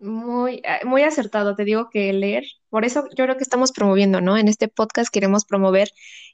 Muy, 0.00 0.62
eh, 0.64 0.84
muy 0.84 1.02
acertado, 1.02 1.56
te 1.56 1.64
digo 1.64 1.90
que 1.90 2.12
leer, 2.12 2.44
por 2.70 2.84
eso 2.84 3.08
yo 3.16 3.24
creo 3.24 3.36
que 3.36 3.42
estamos 3.42 3.72
promoviendo, 3.72 4.20
¿no? 4.20 4.38
En 4.38 4.46
este 4.46 4.68
podcast 4.68 5.12
queremos 5.12 5.44
promover 5.44 5.90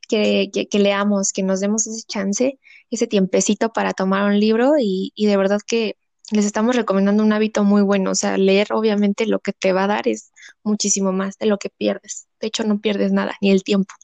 que, 0.07 0.51
leamos, 0.73 1.33
que 1.33 1.43
nos 1.43 1.61
demos 1.61 1.87
ese 1.87 2.03
chance, 2.07 2.59
ese 2.91 3.07
tiempecito 3.07 3.73
para 3.73 3.95
tomar 3.95 4.27
un 4.27 4.39
libro 4.39 4.75
y 4.79 5.13
de 5.17 5.37
verdad 5.39 5.61
que 5.67 5.97
les 6.31 6.45
estamos 6.45 6.77
recomendando 6.77 7.23
un 7.23 7.33
hábito 7.33 7.65
muy 7.65 7.83
bueno. 7.83 8.11
O 8.11 8.15
sea, 8.15 8.39
leer 8.39 8.69
obviamente 8.73 9.27
lo 9.27 9.41
que 9.41 9.53
te 9.53 9.73
va 9.73 9.85
a 9.85 9.89
dar 9.89 10.09
es 10.09 10.33
muchísimo 10.63 11.13
más 11.13 11.39
de 11.39 11.47
lo 11.47 11.59
que 11.59 11.71
pierdes. 11.71 12.27
De 12.41 12.47
hecho, 12.47 12.65
no 12.65 12.81
pierdes 12.81 13.13
nada, 13.13 13.37
ni 13.41 13.51
el 13.51 13.63
tiempo. 13.63 13.95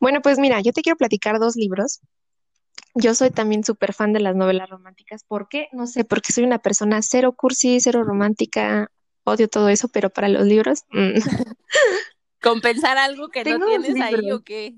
Bueno, 0.00 0.20
pues 0.22 0.38
mira, 0.38 0.60
yo 0.60 0.72
te 0.72 0.82
quiero 0.82 0.96
platicar 0.96 1.38
dos 1.38 1.56
libros. 1.56 2.00
Yo 2.94 3.14
soy 3.14 3.30
también 3.30 3.64
súper 3.64 3.92
fan 3.92 4.12
de 4.12 4.20
las 4.20 4.34
novelas 4.34 4.70
románticas. 4.70 5.24
¿Por 5.24 5.48
qué? 5.48 5.68
No 5.72 5.86
sé, 5.86 6.04
porque 6.04 6.32
soy 6.32 6.44
una 6.44 6.58
persona 6.58 7.00
cero 7.02 7.32
cursi, 7.36 7.80
cero 7.80 8.02
romántica, 8.02 8.90
odio 9.24 9.48
todo 9.48 9.68
eso, 9.68 9.88
pero 9.88 10.10
para 10.10 10.28
los 10.28 10.44
libros... 10.44 10.84
Mm. 10.90 11.14
¿Compensar 12.40 12.98
algo 12.98 13.28
que 13.28 13.44
no 13.44 13.66
tienes 13.66 14.00
ahí 14.00 14.30
o 14.30 14.42
qué? 14.42 14.76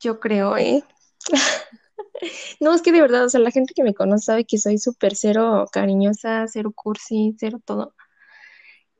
Yo 0.00 0.20
creo, 0.20 0.56
¿eh? 0.56 0.82
No, 2.60 2.74
es 2.74 2.82
que 2.82 2.92
de 2.92 3.00
verdad, 3.00 3.24
o 3.24 3.28
sea, 3.28 3.40
la 3.40 3.50
gente 3.50 3.74
que 3.74 3.82
me 3.82 3.94
conoce 3.94 4.24
sabe 4.26 4.44
que 4.44 4.58
soy 4.58 4.78
súper 4.78 5.14
cero 5.16 5.66
cariñosa, 5.72 6.46
cero 6.48 6.72
cursi, 6.74 7.34
cero 7.38 7.60
todo. 7.64 7.94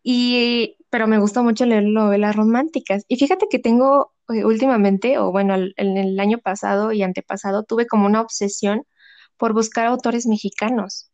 Y, 0.02 0.76
pero 0.90 1.07
me 1.07 1.18
gusta 1.18 1.42
mucho 1.42 1.66
leer 1.66 1.85
novelas 1.85 2.37
románticas. 2.37 3.04
Y 3.09 3.16
fíjate 3.16 3.46
que 3.50 3.59
tengo 3.59 4.12
eh, 4.28 4.44
últimamente, 4.44 5.18
o 5.18 5.33
bueno, 5.33 5.54
en 5.54 5.96
el 5.98 6.18
año 6.20 6.38
pasado 6.38 6.92
y 6.92 7.02
antepasado, 7.02 7.64
tuve 7.64 7.87
como 7.87 8.07
una 8.07 8.20
obsesión 8.20 8.85
por 9.37 9.52
buscar 9.52 9.87
autores 9.87 10.26
mexicanos. 10.26 11.11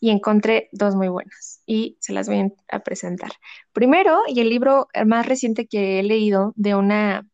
Y 0.00 0.10
encontré 0.10 0.68
dos 0.72 0.94
muy 0.96 1.08
buenas 1.08 1.62
y 1.66 1.96
se 2.00 2.12
las 2.12 2.28
voy 2.28 2.52
a 2.68 2.80
presentar. 2.80 3.32
Primero, 3.72 4.20
y 4.28 4.40
el 4.40 4.50
libro 4.50 4.88
más 5.06 5.26
reciente 5.26 5.66
que 5.66 5.98
he 6.00 6.02
leído 6.02 6.52
de 6.56 6.74
una 6.74 7.26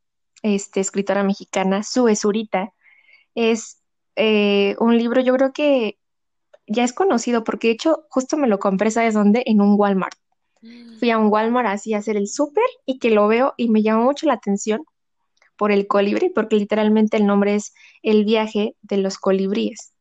este, 0.42 0.80
escritora 0.80 1.24
mexicana, 1.24 1.82
Sue 1.82 2.14
Zurita, 2.16 2.72
es 3.34 3.79
eh, 4.16 4.76
un 4.78 4.96
libro, 4.96 5.20
yo 5.20 5.34
creo 5.34 5.52
que 5.52 5.98
ya 6.66 6.84
es 6.84 6.92
conocido, 6.92 7.44
porque 7.44 7.68
de 7.68 7.74
hecho 7.74 8.04
justo 8.10 8.36
me 8.36 8.48
lo 8.48 8.58
compré, 8.58 8.90
¿sabes 8.90 9.14
dónde? 9.14 9.42
En 9.46 9.60
un 9.60 9.74
Walmart. 9.78 10.16
Fui 10.98 11.10
a 11.10 11.18
un 11.18 11.28
Walmart 11.28 11.68
así 11.68 11.94
a 11.94 11.98
hacer 11.98 12.16
el 12.16 12.28
súper 12.28 12.64
y 12.84 12.98
que 12.98 13.10
lo 13.10 13.26
veo 13.26 13.54
y 13.56 13.70
me 13.70 13.82
llama 13.82 14.04
mucho 14.04 14.26
la 14.26 14.34
atención 14.34 14.84
por 15.56 15.72
el 15.72 15.86
colibrí, 15.86 16.30
porque 16.30 16.56
literalmente 16.56 17.16
el 17.16 17.26
nombre 17.26 17.54
es 17.54 17.74
El 18.02 18.24
viaje 18.24 18.76
de 18.82 18.96
los 18.98 19.18
colibríes. 19.18 19.92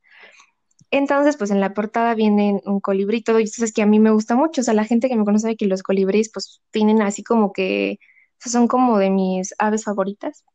Entonces, 0.91 1.38
pues 1.38 1.52
en 1.52 1.60
la 1.60 1.74
portada 1.74 2.15
viene 2.15 2.62
un 2.65 2.80
colibrí, 2.80 3.22
todo, 3.22 3.39
y 3.39 3.43
eso 3.43 3.63
es 3.63 3.74
que 3.74 3.82
a 3.82 3.86
mí 3.86 4.00
me 4.00 4.12
gusta 4.12 4.36
mucho, 4.36 4.62
o 4.62 4.63
sea, 4.63 4.74
la 4.74 4.86
gente 4.86 5.08
que 5.08 5.15
me 5.15 5.26
conoce 5.26 5.43
sabe 5.43 5.58
que 5.58 5.67
los 5.67 5.84
colibríes, 5.84 6.32
pues 6.34 6.62
tienen 6.72 7.02
así 7.02 7.24
como 7.24 7.52
que, 7.54 8.00
son 8.39 8.67
como 8.67 8.98
de 8.98 9.10
mis 9.10 9.54
aves 9.58 9.84
favoritas. 9.84 10.45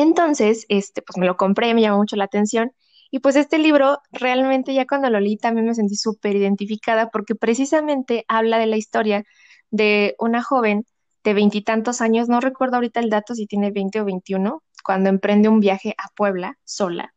Entonces, 0.00 0.64
este, 0.68 1.02
pues 1.02 1.16
me 1.16 1.26
lo 1.26 1.36
compré, 1.36 1.74
me 1.74 1.82
llamó 1.82 1.98
mucho 1.98 2.16
la 2.16 2.24
atención. 2.24 2.72
Y 3.10 3.20
pues 3.20 3.36
este 3.36 3.58
libro, 3.58 3.98
realmente 4.12 4.74
ya 4.74 4.86
cuando 4.86 5.10
lo 5.10 5.18
leí 5.18 5.36
también 5.36 5.66
me 5.66 5.74
sentí 5.74 5.96
súper 5.96 6.36
identificada 6.36 7.10
porque 7.10 7.34
precisamente 7.34 8.24
habla 8.28 8.58
de 8.58 8.66
la 8.66 8.76
historia 8.76 9.24
de 9.70 10.14
una 10.18 10.42
joven 10.42 10.84
de 11.24 11.34
veintitantos 11.34 12.00
años, 12.00 12.28
no 12.28 12.40
recuerdo 12.40 12.76
ahorita 12.76 13.00
el 13.00 13.10
dato 13.10 13.34
si 13.34 13.46
tiene 13.46 13.70
20 13.70 14.00
o 14.02 14.04
21, 14.04 14.62
cuando 14.84 15.08
emprende 15.08 15.48
un 15.48 15.60
viaje 15.60 15.94
a 15.98 16.08
Puebla 16.14 16.58
sola. 16.64 17.14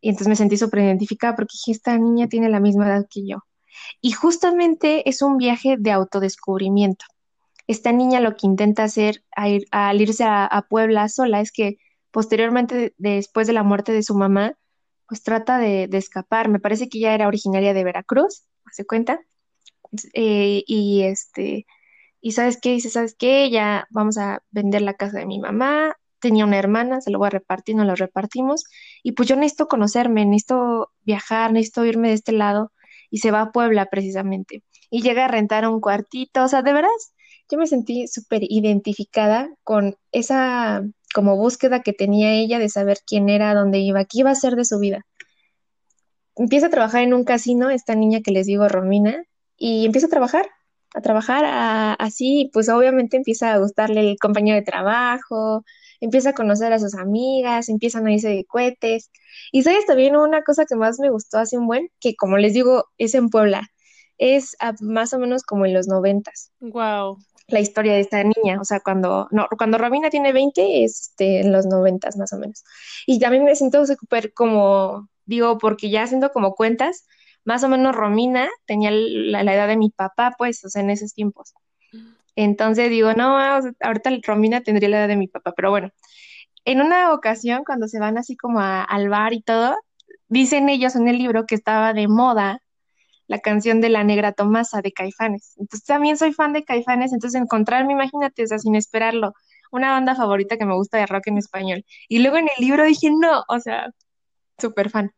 Y 0.00 0.10
entonces 0.10 0.28
me 0.28 0.36
sentí 0.36 0.56
súper 0.56 0.80
identificada 0.80 1.34
porque 1.34 1.54
dije, 1.54 1.72
esta 1.72 1.96
niña 1.98 2.28
tiene 2.28 2.48
la 2.48 2.60
misma 2.60 2.86
edad 2.86 3.06
que 3.10 3.26
yo. 3.26 3.38
Y 4.00 4.12
justamente 4.12 5.08
es 5.08 5.22
un 5.22 5.38
viaje 5.38 5.76
de 5.78 5.92
autodescubrimiento 5.92 7.04
esta 7.70 7.92
niña 7.92 8.20
lo 8.20 8.36
que 8.36 8.46
intenta 8.46 8.82
hacer 8.82 9.22
al 9.30 10.00
irse 10.00 10.24
a, 10.24 10.66
Puebla 10.68 11.08
sola 11.08 11.40
es 11.40 11.52
que 11.52 11.78
posteriormente, 12.10 12.94
después 12.98 13.46
de 13.46 13.52
la 13.52 13.62
muerte 13.62 13.92
de 13.92 14.02
su 14.02 14.14
mamá, 14.14 14.54
pues 15.06 15.22
trata 15.22 15.58
de, 15.58 15.88
escapar. 15.92 16.48
Me 16.48 16.58
parece 16.58 16.88
que 16.88 16.98
ella 16.98 17.14
era 17.14 17.28
originaria 17.28 17.72
de 17.72 17.84
Veracruz, 17.84 18.44
¿se 18.72 18.84
cuenta? 18.84 19.20
Eh, 20.14 20.64
y 20.66 21.02
este, 21.02 21.66
y 22.20 22.32
sabes 22.32 22.58
qué, 22.60 22.70
dice, 22.72 22.90
¿sabes 22.90 23.14
qué? 23.16 23.50
Ya 23.50 23.86
vamos 23.90 24.18
a 24.18 24.42
vender 24.50 24.82
la 24.82 24.94
casa 24.94 25.18
de 25.18 25.26
mi 25.26 25.38
mamá, 25.38 25.96
tenía 26.18 26.44
una 26.46 26.58
hermana, 26.58 27.00
se 27.00 27.10
lo 27.12 27.18
voy 27.18 27.28
a 27.28 27.30
repartir, 27.30 27.76
nos 27.76 27.86
lo 27.86 27.94
repartimos, 27.94 28.64
y 29.04 29.12
pues 29.12 29.28
yo 29.28 29.36
necesito 29.36 29.68
conocerme, 29.68 30.24
necesito 30.26 30.92
viajar, 31.02 31.52
necesito 31.52 31.84
irme 31.84 32.08
de 32.08 32.14
este 32.14 32.32
lado, 32.32 32.72
y 33.10 33.18
se 33.18 33.30
va 33.30 33.42
a 33.42 33.52
Puebla 33.52 33.86
precisamente, 33.86 34.64
y 34.90 35.02
llega 35.02 35.26
a 35.26 35.28
rentar 35.28 35.68
un 35.68 35.80
cuartito, 35.80 36.44
o 36.44 36.48
sea, 36.48 36.62
de 36.62 36.72
verdad 36.72 36.90
yo 37.50 37.58
me 37.58 37.66
sentí 37.66 38.06
súper 38.06 38.42
identificada 38.44 39.50
con 39.64 39.96
esa 40.12 40.84
como 41.12 41.36
búsqueda 41.36 41.82
que 41.82 41.92
tenía 41.92 42.32
ella 42.32 42.58
de 42.58 42.68
saber 42.68 42.98
quién 43.04 43.28
era, 43.28 43.54
dónde 43.54 43.78
iba, 43.78 44.04
qué 44.04 44.20
iba 44.20 44.30
a 44.30 44.34
hacer 44.34 44.54
de 44.56 44.64
su 44.64 44.78
vida. 44.78 45.04
Empieza 46.36 46.66
a 46.66 46.70
trabajar 46.70 47.02
en 47.02 47.14
un 47.14 47.24
casino, 47.24 47.70
esta 47.70 47.94
niña 47.94 48.20
que 48.20 48.30
les 48.30 48.46
digo, 48.46 48.68
Romina, 48.68 49.24
y 49.56 49.84
empieza 49.84 50.06
a 50.06 50.10
trabajar, 50.10 50.48
a 50.94 51.00
trabajar 51.00 51.96
así, 51.98 52.50
pues 52.52 52.68
obviamente 52.68 53.16
empieza 53.16 53.52
a 53.52 53.58
gustarle 53.58 54.00
el 54.00 54.18
compañero 54.18 54.56
de 54.56 54.62
trabajo, 54.64 55.64
empieza 56.00 56.30
a 56.30 56.34
conocer 56.34 56.72
a 56.72 56.78
sus 56.78 56.94
amigas, 56.94 57.68
empiezan 57.68 58.06
a 58.06 58.12
irse 58.12 58.28
de 58.28 58.44
cohetes. 58.44 59.10
Y 59.52 59.64
sabes 59.64 59.84
también 59.86 60.16
una 60.16 60.42
cosa 60.42 60.64
que 60.64 60.76
más 60.76 60.98
me 61.00 61.10
gustó 61.10 61.38
hace 61.38 61.58
un 61.58 61.66
buen, 61.66 61.90
que 62.00 62.14
como 62.14 62.38
les 62.38 62.54
digo, 62.54 62.84
es 62.96 63.14
en 63.14 63.28
Puebla, 63.28 63.68
es 64.16 64.56
más 64.80 65.12
o 65.12 65.18
menos 65.18 65.42
como 65.42 65.66
en 65.66 65.74
los 65.74 65.88
noventas. 65.88 66.52
Wow 66.60 67.18
la 67.50 67.60
historia 67.60 67.94
de 67.94 68.00
esta 68.00 68.22
niña, 68.22 68.60
o 68.60 68.64
sea, 68.64 68.80
cuando, 68.80 69.28
no, 69.30 69.48
cuando 69.56 69.78
Romina 69.78 70.10
tiene 70.10 70.32
20 70.32 70.84
es 70.84 71.10
este, 71.10 71.40
en 71.40 71.52
los 71.52 71.66
90 71.66 72.08
más 72.18 72.32
o 72.32 72.38
menos. 72.38 72.64
Y 73.06 73.18
también 73.18 73.44
me 73.44 73.54
siento 73.56 73.84
súper 73.86 74.32
como, 74.32 75.08
digo, 75.26 75.58
porque 75.58 75.90
ya 75.90 76.02
haciendo 76.02 76.30
como 76.30 76.54
cuentas, 76.54 77.06
más 77.44 77.64
o 77.64 77.68
menos 77.68 77.94
Romina 77.94 78.48
tenía 78.66 78.90
la, 78.92 79.42
edad 79.42 79.68
de 79.68 79.76
mi 79.76 79.90
papá, 79.90 80.34
pues, 80.38 80.64
o 80.64 80.68
sea, 80.68 80.82
en 80.82 80.90
esos 80.90 81.14
tiempos. 81.14 81.54
Entonces 82.36 82.90
digo, 82.90 83.12
no, 83.14 83.38
ahorita 83.80 84.10
Romina 84.22 84.62
tendría 84.62 84.88
la 84.88 84.98
edad 85.00 85.08
de 85.08 85.16
mi 85.16 85.28
papá, 85.28 85.52
pero 85.56 85.70
bueno, 85.70 85.90
en 86.64 86.80
una 86.80 87.12
ocasión 87.12 87.64
cuando 87.64 87.88
se 87.88 87.98
van 87.98 88.18
así 88.18 88.36
como 88.36 88.60
al 88.60 89.08
bar 89.08 89.32
y 89.32 89.42
todo, 89.42 89.76
dicen 90.28 90.68
ellos 90.68 90.96
en 90.96 91.08
el 91.08 91.18
libro 91.18 91.46
que 91.46 91.54
estaba 91.54 91.92
de 91.92 92.08
moda 92.08 92.62
la 93.30 93.38
canción 93.38 93.80
de 93.80 93.90
La 93.90 94.02
Negra 94.02 94.32
Tomasa 94.32 94.82
de 94.82 94.90
Caifanes. 94.90 95.54
Entonces 95.56 95.86
también 95.86 96.16
soy 96.16 96.32
fan 96.32 96.52
de 96.52 96.64
Caifanes, 96.64 97.12
entonces 97.12 97.40
encontrarme, 97.40 97.92
imagínate, 97.92 98.42
o 98.42 98.46
sea, 98.48 98.58
sin 98.58 98.74
esperarlo, 98.74 99.34
una 99.70 99.92
banda 99.92 100.16
favorita 100.16 100.56
que 100.56 100.66
me 100.66 100.74
gusta 100.74 100.98
de 100.98 101.06
rock 101.06 101.28
en 101.28 101.38
español. 101.38 101.84
Y 102.08 102.18
luego 102.18 102.38
en 102.38 102.48
el 102.48 102.66
libro 102.66 102.84
dije, 102.84 103.08
no, 103.12 103.44
o 103.46 103.60
sea, 103.60 103.90
súper 104.58 104.90
fan. 104.90 105.12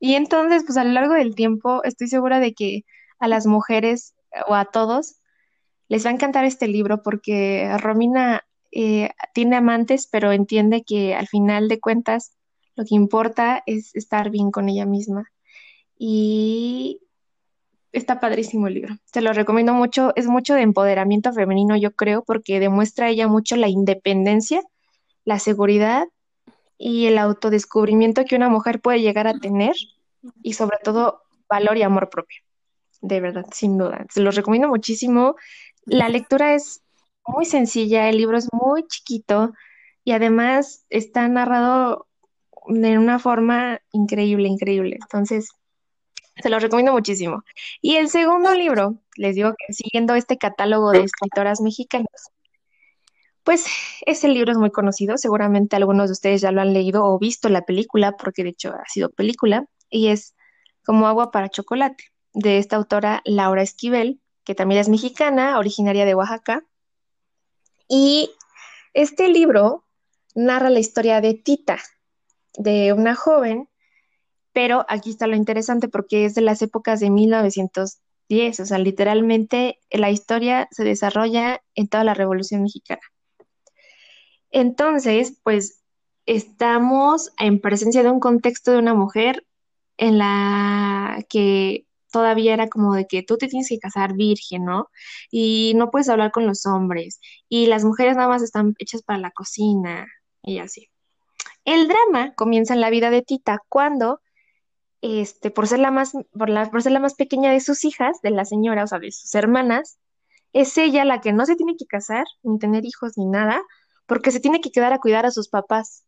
Y 0.00 0.14
entonces, 0.14 0.64
pues 0.64 0.78
a 0.78 0.84
lo 0.84 0.92
largo 0.92 1.12
del 1.12 1.34
tiempo, 1.34 1.84
estoy 1.84 2.08
segura 2.08 2.40
de 2.40 2.54
que 2.54 2.84
a 3.18 3.28
las 3.28 3.44
mujeres 3.44 4.14
o 4.46 4.54
a 4.54 4.64
todos 4.64 5.16
les 5.88 6.06
va 6.06 6.08
a 6.08 6.14
encantar 6.14 6.46
este 6.46 6.68
libro 6.68 7.02
porque 7.02 7.70
Romina 7.80 8.46
eh, 8.70 9.10
tiene 9.34 9.56
amantes, 9.56 10.08
pero 10.10 10.32
entiende 10.32 10.84
que 10.84 11.14
al 11.14 11.28
final 11.28 11.68
de 11.68 11.80
cuentas 11.80 12.32
lo 12.76 12.84
que 12.86 12.94
importa 12.94 13.62
es 13.66 13.94
estar 13.94 14.30
bien 14.30 14.50
con 14.50 14.70
ella 14.70 14.86
misma. 14.86 15.26
Y 15.98 17.01
está 17.92 18.20
padrísimo 18.20 18.66
el 18.66 18.74
libro. 18.74 18.96
Se 19.04 19.20
lo 19.20 19.32
recomiendo 19.32 19.74
mucho. 19.74 20.12
Es 20.16 20.26
mucho 20.26 20.54
de 20.54 20.62
empoderamiento 20.62 21.32
femenino, 21.32 21.76
yo 21.76 21.94
creo, 21.94 22.22
porque 22.24 22.60
demuestra 22.60 23.08
ella 23.08 23.28
mucho 23.28 23.56
la 23.56 23.68
independencia, 23.68 24.62
la 25.24 25.38
seguridad 25.38 26.06
y 26.78 27.06
el 27.06 27.18
autodescubrimiento 27.18 28.24
que 28.24 28.36
una 28.36 28.48
mujer 28.48 28.80
puede 28.80 29.00
llegar 29.00 29.26
a 29.26 29.38
tener 29.38 29.74
y 30.42 30.54
sobre 30.54 30.78
todo 30.82 31.22
valor 31.48 31.76
y 31.76 31.82
amor 31.82 32.08
propio. 32.10 32.40
De 33.00 33.20
verdad, 33.20 33.46
sin 33.52 33.78
duda. 33.78 34.06
Se 34.10 34.20
los 34.20 34.34
recomiendo 34.34 34.68
muchísimo. 34.68 35.36
La 35.84 36.08
lectura 36.08 36.54
es 36.54 36.82
muy 37.26 37.44
sencilla, 37.44 38.08
el 38.08 38.16
libro 38.16 38.36
es 38.36 38.48
muy 38.52 38.86
chiquito 38.86 39.52
y 40.04 40.12
además 40.12 40.84
está 40.88 41.28
narrado 41.28 42.06
de 42.66 42.98
una 42.98 43.18
forma 43.18 43.80
increíble, 43.92 44.48
increíble. 44.48 44.98
Entonces, 45.00 45.48
se 46.36 46.48
los 46.50 46.62
recomiendo 46.62 46.92
muchísimo. 46.92 47.42
Y 47.80 47.96
el 47.96 48.08
segundo 48.08 48.54
libro, 48.54 48.98
les 49.16 49.34
digo 49.34 49.52
que 49.56 49.72
siguiendo 49.72 50.14
este 50.14 50.38
catálogo 50.38 50.92
de 50.92 51.02
escritoras 51.02 51.60
mexicanas, 51.60 52.30
pues 53.44 53.66
ese 54.06 54.28
libro 54.28 54.52
es 54.52 54.58
muy 54.58 54.70
conocido, 54.70 55.18
seguramente 55.18 55.76
algunos 55.76 56.08
de 56.08 56.12
ustedes 56.12 56.40
ya 56.40 56.52
lo 56.52 56.60
han 56.60 56.72
leído 56.72 57.04
o 57.04 57.18
visto 57.18 57.48
la 57.48 57.62
película, 57.62 58.12
porque 58.12 58.44
de 58.44 58.50
hecho 58.50 58.72
ha 58.72 58.88
sido 58.88 59.10
película, 59.10 59.66
y 59.90 60.08
es 60.08 60.34
Como 60.84 61.06
agua 61.06 61.30
para 61.30 61.48
chocolate, 61.48 62.04
de 62.34 62.58
esta 62.58 62.76
autora 62.76 63.22
Laura 63.24 63.62
Esquivel, 63.62 64.20
que 64.44 64.54
también 64.54 64.80
es 64.80 64.88
mexicana, 64.88 65.58
originaria 65.58 66.04
de 66.04 66.14
Oaxaca. 66.14 66.64
Y 67.88 68.30
este 68.94 69.28
libro 69.28 69.84
narra 70.34 70.70
la 70.70 70.80
historia 70.80 71.20
de 71.20 71.34
Tita, 71.34 71.78
de 72.54 72.92
una 72.92 73.14
joven 73.14 73.68
pero 74.52 74.84
aquí 74.88 75.10
está 75.10 75.26
lo 75.26 75.36
interesante 75.36 75.88
porque 75.88 76.24
es 76.24 76.34
de 76.34 76.42
las 76.42 76.62
épocas 76.62 77.00
de 77.00 77.10
1910, 77.10 78.60
o 78.60 78.66
sea, 78.66 78.78
literalmente 78.78 79.78
la 79.90 80.10
historia 80.10 80.68
se 80.70 80.84
desarrolla 80.84 81.62
en 81.74 81.88
toda 81.88 82.04
la 82.04 82.14
Revolución 82.14 82.62
Mexicana. 82.62 83.02
Entonces, 84.50 85.38
pues 85.42 85.82
estamos 86.26 87.32
en 87.38 87.60
presencia 87.60 88.02
de 88.02 88.10
un 88.10 88.20
contexto 88.20 88.72
de 88.72 88.78
una 88.78 88.94
mujer 88.94 89.46
en 89.96 90.18
la 90.18 91.24
que 91.28 91.86
todavía 92.12 92.54
era 92.54 92.68
como 92.68 92.94
de 92.94 93.06
que 93.06 93.22
tú 93.22 93.38
te 93.38 93.48
tienes 93.48 93.68
que 93.68 93.78
casar 93.78 94.14
virgen, 94.14 94.64
¿no? 94.64 94.88
Y 95.30 95.72
no 95.76 95.90
puedes 95.90 96.08
hablar 96.08 96.30
con 96.30 96.46
los 96.46 96.66
hombres. 96.66 97.20
Y 97.48 97.66
las 97.66 97.84
mujeres 97.84 98.16
nada 98.16 98.28
más 98.28 98.42
están 98.42 98.74
hechas 98.78 99.02
para 99.02 99.18
la 99.18 99.30
cocina 99.32 100.06
y 100.42 100.58
así. 100.58 100.88
El 101.64 101.88
drama 101.88 102.34
comienza 102.34 102.74
en 102.74 102.80
la 102.80 102.90
vida 102.90 103.10
de 103.10 103.22
Tita 103.22 103.60
cuando 103.68 104.20
este, 105.02 105.50
por 105.50 105.66
ser 105.66 105.80
la 105.80 105.90
más, 105.90 106.12
por, 106.32 106.48
la, 106.48 106.70
por 106.70 106.82
ser 106.82 106.92
la 106.92 107.00
más 107.00 107.14
pequeña 107.14 107.50
de 107.50 107.60
sus 107.60 107.84
hijas, 107.84 108.20
de 108.22 108.30
la 108.30 108.44
señora, 108.44 108.84
o 108.84 108.86
sea, 108.86 109.00
de 109.00 109.10
sus 109.10 109.34
hermanas, 109.34 109.98
es 110.52 110.78
ella 110.78 111.04
la 111.04 111.20
que 111.20 111.32
no 111.32 111.44
se 111.44 111.56
tiene 111.56 111.76
que 111.76 111.86
casar, 111.86 112.24
ni 112.42 112.58
tener 112.58 112.84
hijos, 112.84 113.18
ni 113.18 113.26
nada, 113.26 113.60
porque 114.06 114.30
se 114.30 114.40
tiene 114.40 114.60
que 114.60 114.70
quedar 114.70 114.92
a 114.92 114.98
cuidar 114.98 115.26
a 115.26 115.32
sus 115.32 115.48
papás 115.48 116.04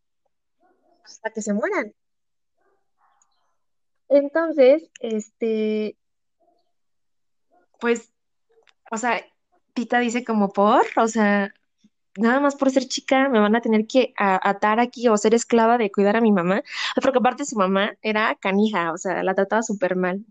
hasta 1.05 1.31
que 1.31 1.43
se 1.43 1.53
mueran. 1.53 1.93
Entonces, 4.09 4.89
este, 5.01 5.97
pues, 7.81 8.13
o 8.91 8.97
sea, 8.97 9.25
Tita 9.73 9.99
dice 9.99 10.25
como 10.25 10.51
por, 10.51 10.87
o 10.97 11.09
sea, 11.09 11.53
nada 12.17 12.41
más 12.41 12.57
por 12.57 12.71
ser 12.71 12.87
chica 12.87 13.29
me 13.29 13.41
van 13.41 13.57
a 13.57 13.61
tener 13.61 13.87
que 13.87 14.13
atar 14.17 14.81
aquí 14.81 15.09
o 15.09 15.17
ser 15.17 15.35
esclava 15.35 15.79
de 15.79 15.91
cuidar 15.91 16.17
a 16.17 16.21
mi 16.21 16.33
mamá, 16.33 16.63
porque 17.03 17.19
aparte 17.19 17.45
su 17.45 17.57
mamá 17.57 17.95
era 18.03 18.37
canija, 18.37 18.93
o 18.93 18.99
sea, 18.99 19.23
la 19.23 19.35
trataba 19.35 19.63
súper 19.63 19.97
mal. 19.97 20.25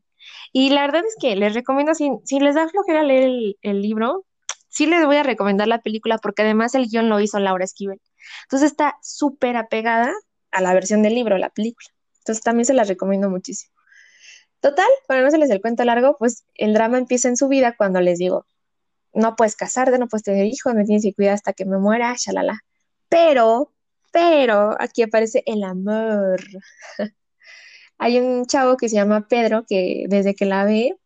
Y 0.52 0.69
la 0.69 0.82
verdad 0.82 1.04
es 1.06 1.15
que 1.19 1.36
les 1.36 1.54
recomiendo, 1.54 1.93
si, 1.96 2.12
si 2.26 2.39
les 2.39 2.56
da 2.56 2.69
flojera 2.69 3.04
leer 3.04 3.56
el, 3.62 3.82
libro, 3.82 4.26
sí 4.69 4.86
les 4.86 5.06
voy 5.06 5.17
a 5.17 5.24
recomendar 5.24 5.67
la 5.67 5.82
película, 5.82 6.17
porque 6.17 6.43
además 6.43 6.76
el 6.76 6.88
guion 6.88 7.10
lo 7.10 7.19
hizo 7.19 7.39
Laura 7.39 7.65
Esquivel. 7.65 8.02
Entonces 8.43 8.72
está 8.72 8.98
súper 9.02 9.58
apegada 9.58 10.13
a 10.52 10.62
la 10.62 10.74
versión 10.74 11.04
del 11.04 11.15
libro, 11.15 11.38
la 11.38 11.50
película. 11.50 11.89
Entonces 12.19 12.43
también 12.43 12.65
se 12.65 12.74
la 12.74 12.84
recomiendo 12.84 13.30
muchísimo. 13.30 13.74
Total, 14.62 14.88
para 15.08 15.22
no 15.22 15.30
se 15.30 15.38
les 15.38 15.50
el 15.50 15.60
cuento 15.62 15.84
largo, 15.84 16.15
pues 16.17 16.46
el 16.56 16.74
drama 16.74 16.98
empieza 16.98 17.28
en 17.28 17.36
su 17.36 17.50
vida 17.50 17.76
cuando 17.78 18.00
les 18.00 18.17
digo, 18.19 18.46
no 19.13 19.36
puedes 19.36 19.56
casarte, 19.56 19.97
no 19.97 20.08
puedes 20.08 20.23
tener 20.23 20.45
hijos, 20.45 20.73
me 20.73 20.86
tienes 20.86 21.04
que 21.04 21.13
cuidar 21.13 21.36
hasta 21.36 21.54
que 21.54 21.65
me 21.65 21.78
muera, 21.78 22.15
shalala. 22.17 22.60
Pero, 23.10 23.73
pero, 24.12 24.76
aquí 24.80 25.04
aparece 25.04 25.43
el 25.45 25.63
amor. 25.63 26.41
Hay 27.97 28.19
un 28.19 28.45
chavo 28.45 28.78
que 28.78 28.89
se 28.89 28.95
llama 28.95 29.28
Pedro 29.28 29.65
que 29.67 30.06
desde 30.10 30.36
que 30.36 30.45
la 30.45 30.65
ve, 30.65 30.97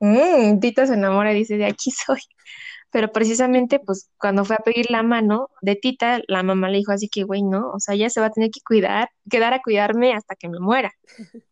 mmm, 0.00 0.60
Tita 0.60 0.86
se 0.86 0.94
enamora 0.94 1.32
y 1.32 1.36
dice, 1.36 1.56
de 1.56 1.66
aquí 1.66 1.90
soy. 1.90 2.20
Pero 2.90 3.12
precisamente, 3.12 3.80
pues, 3.80 4.10
cuando 4.18 4.44
fue 4.44 4.56
a 4.56 4.60
pedir 4.60 4.90
la 4.90 5.02
mano 5.02 5.50
de 5.62 5.76
Tita, 5.76 6.22
la 6.26 6.42
mamá 6.42 6.70
le 6.70 6.78
dijo 6.78 6.92
así 6.92 7.08
que, 7.08 7.24
güey, 7.24 7.42
no, 7.42 7.70
o 7.72 7.80
sea, 7.80 7.94
ella 7.94 8.10
se 8.10 8.20
va 8.20 8.26
a 8.26 8.30
tener 8.30 8.50
que 8.50 8.60
cuidar, 8.66 9.10
quedar 9.30 9.52
a 9.54 9.60
cuidarme 9.62 10.14
hasta 10.14 10.36
que 10.36 10.48
me 10.48 10.58
muera. 10.60 10.92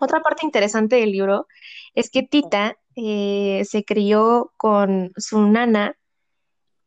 Otra 0.00 0.20
parte 0.20 0.44
interesante 0.44 0.96
del 0.96 1.12
libro 1.12 1.46
es 1.94 2.10
que 2.10 2.22
Tita 2.22 2.76
eh, 2.96 3.64
se 3.64 3.84
crió 3.84 4.52
con 4.56 5.12
su 5.16 5.40
nana 5.46 5.96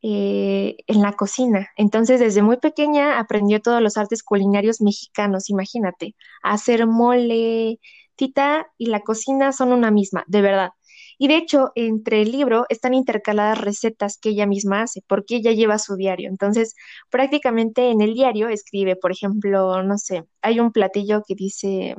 eh, 0.01 0.77
en 0.87 1.01
la 1.01 1.13
cocina. 1.13 1.69
Entonces, 1.75 2.19
desde 2.19 2.41
muy 2.41 2.57
pequeña 2.57 3.19
aprendió 3.19 3.61
todos 3.61 3.81
los 3.81 3.97
artes 3.97 4.23
culinarios 4.23 4.81
mexicanos, 4.81 5.49
imagínate, 5.49 6.15
hacer 6.43 6.87
mole. 6.87 7.79
Tita 8.15 8.67
y 8.77 8.87
la 8.87 9.01
cocina 9.01 9.51
son 9.51 9.71
una 9.73 9.91
misma, 9.91 10.23
de 10.27 10.41
verdad. 10.41 10.69
Y 11.19 11.27
de 11.27 11.37
hecho, 11.37 11.71
entre 11.75 12.21
el 12.21 12.31
libro 12.31 12.65
están 12.69 12.93
intercaladas 12.93 13.59
recetas 13.59 14.17
que 14.19 14.29
ella 14.29 14.45
misma 14.45 14.83
hace, 14.83 15.01
porque 15.07 15.37
ella 15.37 15.51
lleva 15.51 15.79
su 15.79 15.95
diario. 15.95 16.29
Entonces, 16.29 16.75
prácticamente 17.09 17.89
en 17.91 18.01
el 18.01 18.13
diario 18.13 18.49
escribe, 18.49 18.95
por 18.95 19.11
ejemplo, 19.11 19.81
no 19.83 19.97
sé, 19.97 20.25
hay 20.41 20.59
un 20.59 20.71
platillo 20.71 21.23
que 21.27 21.35
dice 21.35 21.95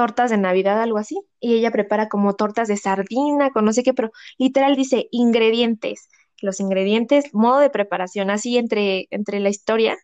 tortas 0.00 0.30
de 0.30 0.38
Navidad, 0.38 0.80
algo 0.80 0.96
así, 0.96 1.20
y 1.40 1.52
ella 1.52 1.70
prepara 1.70 2.08
como 2.08 2.34
tortas 2.34 2.68
de 2.68 2.78
sardina, 2.78 3.50
con 3.50 3.66
no 3.66 3.74
sé 3.74 3.82
qué, 3.82 3.92
pero 3.92 4.10
literal 4.38 4.74
dice 4.74 5.08
ingredientes, 5.10 6.08
los 6.40 6.58
ingredientes, 6.58 7.34
modo 7.34 7.58
de 7.58 7.68
preparación, 7.68 8.30
así 8.30 8.56
entre, 8.56 9.08
entre 9.10 9.40
la 9.40 9.50
historia. 9.50 9.98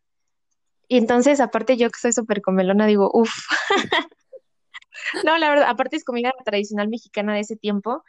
Y 0.86 0.98
entonces, 0.98 1.40
aparte 1.40 1.78
yo 1.78 1.88
que 1.88 1.98
soy 1.98 2.12
súper 2.12 2.42
comelona, 2.42 2.84
digo, 2.84 3.10
uff. 3.10 3.32
no, 5.24 5.38
la 5.38 5.48
verdad, 5.48 5.66
aparte 5.70 5.96
es 5.96 6.04
comida 6.04 6.30
tradicional 6.44 6.88
mexicana 6.88 7.32
de 7.32 7.40
ese 7.40 7.56
tiempo. 7.56 8.04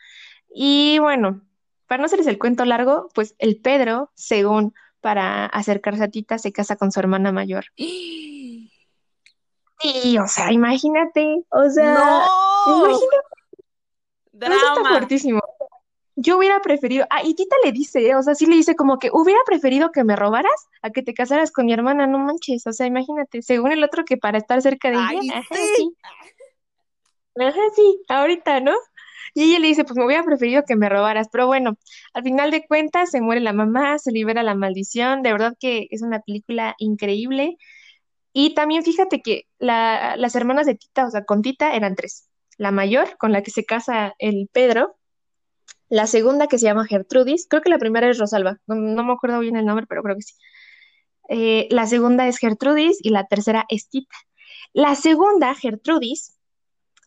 Y 0.54 1.00
bueno, 1.00 1.42
para 1.88 2.02
no 2.02 2.08
hacerles 2.08 2.28
el 2.28 2.38
cuento 2.38 2.66
largo, 2.66 3.08
pues 3.16 3.34
el 3.40 3.62
Pedro, 3.62 4.12
según 4.14 4.74
para 5.00 5.46
acercarse 5.46 6.04
a 6.04 6.10
Tita, 6.10 6.38
se 6.38 6.52
casa 6.52 6.76
con 6.76 6.92
su 6.92 7.00
hermana 7.00 7.32
mayor. 7.32 7.68
Sí, 9.80 10.18
o 10.18 10.28
sea, 10.28 10.52
imagínate, 10.52 11.44
o 11.50 11.70
sea, 11.70 11.94
¡No! 11.94 12.78
imagínate, 12.80 13.28
eso 14.42 14.54
está 14.56 14.74
Drama. 14.74 14.90
fuertísimo. 14.90 15.40
Yo 16.16 16.38
hubiera 16.38 16.60
preferido, 16.62 17.06
ah, 17.12 17.22
y 17.24 17.36
Tita 17.36 17.56
le 17.64 17.72
dice, 17.72 18.08
¿eh? 18.08 18.16
o 18.16 18.24
sea, 18.24 18.34
sí 18.34 18.48
le 18.48 18.56
dice 18.56 18.76
como 18.76 18.98
que 18.98 19.10
hubiera 19.14 19.40
preferido 19.46 19.92
que 19.92 20.04
me 20.04 20.16
robaras 20.16 20.68
a 20.82 20.90
que 20.90 21.04
te 21.04 21.14
casaras 21.14 21.52
con 21.52 21.68
mi 21.68 21.74
hermana, 21.74 22.08
no 22.08 22.18
manches, 22.18 22.66
o 22.66 22.74
sea, 22.74 22.88
imagínate, 22.88 23.44
según 23.44 23.72
el 23.72 23.84
otro 23.84 24.04
que 24.04 24.18
para 24.18 24.40
estar 24.40 24.60
cerca 24.64 24.90
de 24.90 24.96
ella, 24.96 25.10
Ay, 25.10 25.30
ajá, 25.30 25.56
sí. 25.56 25.62
sí, 25.76 25.98
ajá, 27.40 27.60
sí, 27.76 28.02
ahorita, 28.10 28.60
¿no? 28.62 28.74
Y 29.36 29.44
ella 29.44 29.60
le 29.60 29.68
dice, 29.68 29.84
pues 29.84 29.96
me 29.96 30.06
hubiera 30.06 30.24
preferido 30.24 30.64
que 30.66 30.76
me 30.76 30.90
robaras, 30.90 31.28
pero 31.32 31.46
bueno, 31.46 31.78
al 32.14 32.24
final 32.24 32.50
de 32.50 32.66
cuentas 32.66 33.12
se 33.12 33.22
muere 33.22 33.40
la 33.42 33.54
mamá, 33.54 34.00
se 34.00 34.12
libera 34.12 34.42
la 34.42 34.56
maldición, 34.56 35.22
de 35.22 35.32
verdad 35.34 35.54
que 35.60 35.88
es 35.92 36.02
una 36.02 36.22
película 36.22 36.74
increíble. 36.80 37.58
Y 38.40 38.54
también 38.54 38.84
fíjate 38.84 39.24
que 39.24 39.48
la- 39.58 40.16
las 40.16 40.36
hermanas 40.36 40.68
de 40.68 40.76
Tita, 40.76 41.08
o 41.08 41.10
sea, 41.10 41.26
con 41.26 41.42
Tita 41.42 41.74
eran 41.76 41.96
tres. 41.96 42.30
La 42.58 42.70
mayor, 42.70 43.18
con 43.18 43.32
la 43.32 43.42
que 43.42 43.50
se 43.50 43.66
casa 43.66 44.14
el 44.20 44.48
Pedro, 44.54 44.96
la 45.90 46.06
segunda 46.06 46.46
que 46.46 46.60
se 46.60 46.66
llama 46.66 46.86
Gertrudis, 46.86 47.48
creo 47.50 47.64
que 47.64 47.72
la 47.72 47.80
primera 47.80 48.08
es 48.08 48.20
Rosalba, 48.20 48.60
no, 48.68 48.76
no 48.76 49.04
me 49.04 49.14
acuerdo 49.14 49.40
bien 49.40 49.56
el 49.56 49.66
nombre, 49.66 49.88
pero 49.90 50.04
creo 50.04 50.16
que 50.18 50.22
sí. 50.22 50.36
Eh, 51.30 51.68
la 51.72 51.88
segunda 51.88 52.28
es 52.28 52.38
Gertrudis 52.38 53.00
y 53.02 53.10
la 53.10 53.26
tercera 53.26 53.66
es 53.70 53.90
Tita. 53.90 54.16
La 54.72 54.94
segunda, 54.94 55.56
Gertrudis, 55.56 56.38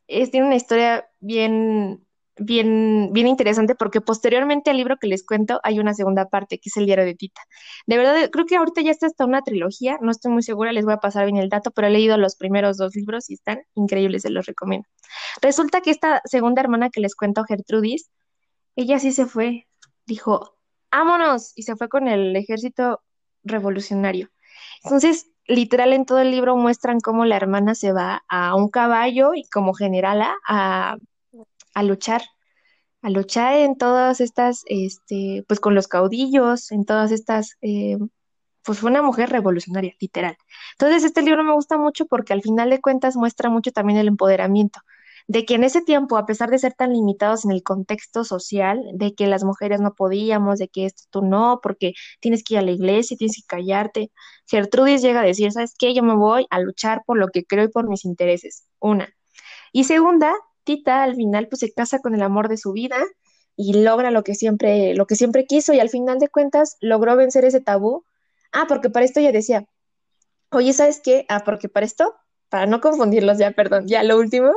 es, 0.08 0.32
tiene 0.32 0.48
una 0.48 0.56
historia 0.56 1.08
bien, 1.20 2.04
bien, 2.40 3.10
bien 3.12 3.28
interesante 3.28 3.74
porque 3.74 4.00
posteriormente 4.00 4.70
al 4.70 4.78
libro 4.78 4.96
que 4.96 5.06
les 5.06 5.24
cuento 5.24 5.60
hay 5.62 5.78
una 5.78 5.94
segunda 5.94 6.28
parte 6.28 6.58
que 6.58 6.70
es 6.70 6.76
el 6.76 6.86
diario 6.86 7.04
de 7.04 7.14
Tita. 7.14 7.42
De 7.86 7.98
verdad, 7.98 8.30
creo 8.30 8.46
que 8.46 8.56
ahorita 8.56 8.80
ya 8.80 8.90
está 8.90 9.06
hasta 9.06 9.26
una 9.26 9.42
trilogía, 9.42 9.98
no 10.00 10.10
estoy 10.10 10.32
muy 10.32 10.42
segura, 10.42 10.72
les 10.72 10.84
voy 10.84 10.94
a 10.94 10.98
pasar 10.98 11.26
bien 11.26 11.36
el 11.36 11.50
dato, 11.50 11.70
pero 11.70 11.86
he 11.86 11.90
leído 11.90 12.16
los 12.16 12.36
primeros 12.36 12.78
dos 12.78 12.96
libros 12.96 13.30
y 13.30 13.34
están 13.34 13.62
increíbles, 13.74 14.22
se 14.22 14.30
los 14.30 14.46
recomiendo. 14.46 14.88
Resulta 15.42 15.82
que 15.82 15.90
esta 15.90 16.22
segunda 16.24 16.62
hermana 16.62 16.90
que 16.90 17.00
les 17.00 17.14
cuento, 17.14 17.44
Gertrudis, 17.44 18.10
ella 18.74 18.98
sí 18.98 19.12
se 19.12 19.26
fue, 19.26 19.68
dijo, 20.06 20.56
vámonos, 20.90 21.52
y 21.56 21.62
se 21.64 21.76
fue 21.76 21.88
con 21.88 22.08
el 22.08 22.34
ejército 22.34 23.02
revolucionario. 23.44 24.30
Entonces, 24.82 25.30
literal 25.46 25.92
en 25.92 26.06
todo 26.06 26.20
el 26.20 26.30
libro 26.30 26.56
muestran 26.56 27.00
cómo 27.00 27.26
la 27.26 27.36
hermana 27.36 27.74
se 27.74 27.92
va 27.92 28.24
a 28.28 28.54
un 28.54 28.70
caballo 28.70 29.34
y 29.34 29.44
como 29.50 29.74
generala 29.74 30.34
a, 30.48 30.96
a 31.74 31.82
luchar, 31.82 32.22
a 33.02 33.10
luchar 33.10 33.54
en 33.54 33.76
todas 33.76 34.20
estas, 34.20 34.62
este, 34.66 35.44
pues 35.48 35.60
con 35.60 35.74
los 35.74 35.88
caudillos, 35.88 36.70
en 36.72 36.84
todas 36.84 37.12
estas, 37.12 37.56
eh, 37.62 37.96
pues 38.64 38.78
fue 38.78 38.90
una 38.90 39.02
mujer 39.02 39.30
revolucionaria, 39.30 39.94
literal. 40.00 40.36
Entonces, 40.72 41.04
este 41.04 41.22
libro 41.22 41.44
me 41.44 41.54
gusta 41.54 41.78
mucho 41.78 42.06
porque 42.06 42.32
al 42.32 42.42
final 42.42 42.70
de 42.70 42.80
cuentas 42.80 43.16
muestra 43.16 43.50
mucho 43.50 43.72
también 43.72 43.98
el 43.98 44.08
empoderamiento, 44.08 44.80
de 45.28 45.44
que 45.46 45.54
en 45.54 45.64
ese 45.64 45.82
tiempo, 45.82 46.18
a 46.18 46.26
pesar 46.26 46.50
de 46.50 46.58
ser 46.58 46.74
tan 46.74 46.92
limitados 46.92 47.44
en 47.44 47.52
el 47.52 47.62
contexto 47.62 48.24
social, 48.24 48.82
de 48.94 49.14
que 49.14 49.26
las 49.26 49.44
mujeres 49.44 49.80
no 49.80 49.94
podíamos, 49.94 50.58
de 50.58 50.68
que 50.68 50.86
esto 50.86 51.04
tú 51.10 51.22
no, 51.22 51.60
porque 51.62 51.94
tienes 52.20 52.44
que 52.44 52.54
ir 52.54 52.60
a 52.60 52.62
la 52.62 52.72
iglesia, 52.72 53.16
tienes 53.16 53.36
que 53.36 53.46
callarte, 53.46 54.10
Gertrudis 54.46 55.02
llega 55.02 55.20
a 55.20 55.24
decir, 55.24 55.52
¿sabes 55.52 55.74
qué? 55.78 55.94
Yo 55.94 56.02
me 56.02 56.14
voy 56.14 56.46
a 56.50 56.60
luchar 56.60 57.02
por 57.06 57.18
lo 57.18 57.28
que 57.28 57.44
creo 57.44 57.64
y 57.64 57.68
por 57.68 57.88
mis 57.88 58.04
intereses. 58.04 58.66
Una. 58.80 59.08
Y 59.72 59.84
segunda, 59.84 60.34
Al 60.86 61.14
final 61.16 61.48
pues 61.48 61.60
se 61.60 61.72
casa 61.72 61.98
con 62.00 62.14
el 62.14 62.22
amor 62.22 62.48
de 62.48 62.56
su 62.56 62.72
vida 62.72 62.96
y 63.56 63.82
logra 63.82 64.10
lo 64.10 64.24
que 64.24 64.34
siempre, 64.34 64.94
lo 64.94 65.06
que 65.06 65.16
siempre 65.16 65.44
quiso 65.46 65.72
y 65.72 65.80
al 65.80 65.90
final 65.90 66.18
de 66.18 66.28
cuentas 66.28 66.76
logró 66.80 67.16
vencer 67.16 67.44
ese 67.44 67.60
tabú. 67.60 68.04
Ah, 68.52 68.64
porque 68.68 68.90
para 68.90 69.04
esto 69.04 69.20
ella 69.20 69.32
decía, 69.32 69.66
oye, 70.50 70.72
¿sabes 70.72 71.00
qué? 71.02 71.26
Ah, 71.28 71.42
porque 71.44 71.68
para 71.68 71.86
esto, 71.86 72.14
para 72.48 72.66
no 72.66 72.80
confundirlos 72.80 73.38
ya, 73.38 73.50
perdón, 73.52 73.86
ya 73.86 74.02
lo 74.02 74.18
último, 74.18 74.52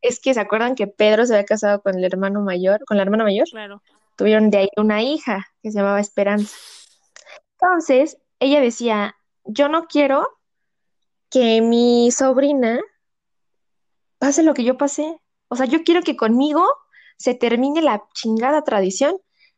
es 0.00 0.20
que 0.20 0.34
se 0.34 0.40
acuerdan 0.40 0.74
que 0.74 0.86
Pedro 0.86 1.26
se 1.26 1.34
había 1.34 1.46
casado 1.46 1.82
con 1.82 1.96
el 1.96 2.04
hermano 2.04 2.42
mayor, 2.42 2.84
con 2.84 2.96
la 2.96 3.02
hermana 3.02 3.24
mayor, 3.24 3.48
Claro. 3.50 3.82
tuvieron 4.16 4.50
de 4.50 4.58
ahí 4.58 4.68
una 4.76 5.02
hija 5.02 5.46
que 5.62 5.70
se 5.70 5.78
llamaba 5.78 6.00
Esperanza. 6.00 6.54
Entonces, 7.58 8.18
ella 8.38 8.60
decía, 8.60 9.16
yo 9.44 9.68
no 9.68 9.86
quiero 9.86 10.28
que 11.30 11.60
mi 11.60 12.10
sobrina 12.10 12.80
pase 14.18 14.42
lo 14.42 14.54
que 14.54 14.64
yo 14.64 14.76
pasé. 14.76 15.18
O 15.48 15.56
sea, 15.56 15.66
yo 15.66 15.84
quiero 15.84 16.02
que 16.02 16.16
conmigo 16.16 16.66
se 17.16 17.34
termine 17.34 17.82
la 17.82 18.04
chingada 18.14 18.62
tradición 18.62 19.16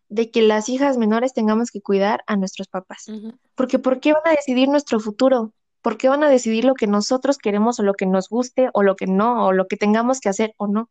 de 0.08 0.30
que 0.30 0.42
las 0.42 0.68
hijas 0.68 0.98
menores 0.98 1.32
tengamos 1.32 1.70
que 1.70 1.80
cuidar 1.80 2.22
a 2.26 2.36
nuestros 2.36 2.68
papás. 2.68 3.10
Porque 3.54 3.78
¿por 3.78 4.00
qué 4.00 4.12
van 4.12 4.22
a 4.26 4.30
decidir 4.30 4.68
nuestro 4.68 5.00
futuro? 5.00 5.52
¿Por 5.82 5.96
qué 5.96 6.08
van 6.08 6.22
a 6.22 6.28
decidir 6.28 6.64
lo 6.64 6.74
que 6.74 6.86
nosotros 6.86 7.38
queremos 7.38 7.78
o 7.78 7.82
lo 7.82 7.94
que 7.94 8.06
nos 8.06 8.28
guste 8.28 8.70
o 8.72 8.82
lo 8.82 8.96
que 8.96 9.06
no, 9.06 9.46
o 9.46 9.52
lo 9.52 9.66
que 9.66 9.76
tengamos 9.76 10.20
que 10.20 10.28
hacer 10.28 10.54
o 10.58 10.66
no? 10.66 10.90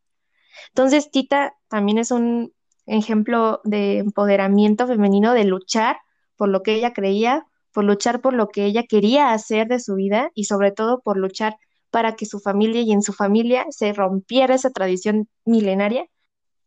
Entonces, 0.69 1.11
Tita 1.11 1.53
también 1.67 1.97
es 1.97 2.11
un 2.11 2.53
ejemplo 2.85 3.61
de 3.63 3.99
empoderamiento 3.99 4.87
femenino, 4.87 5.33
de 5.33 5.43
luchar 5.43 5.97
por 6.35 6.49
lo 6.49 6.63
que 6.63 6.73
ella 6.75 6.93
creía, 6.93 7.45
por 7.71 7.83
luchar 7.83 8.21
por 8.21 8.33
lo 8.33 8.49
que 8.49 8.65
ella 8.65 8.83
quería 8.83 9.31
hacer 9.31 9.67
de 9.67 9.79
su 9.79 9.95
vida 9.95 10.31
y 10.33 10.45
sobre 10.45 10.71
todo 10.71 11.01
por 11.01 11.17
luchar 11.17 11.57
para 11.95 12.17
que 12.17 12.25
su 12.25 12.41
familia 12.41 12.81
y 12.81 12.91
en 12.91 13.01
su 13.01 13.13
familia 13.13 13.67
se 13.69 13.93
rompiera 13.93 14.55
esa 14.55 14.69
tradición 14.69 15.29
milenaria 15.45 16.05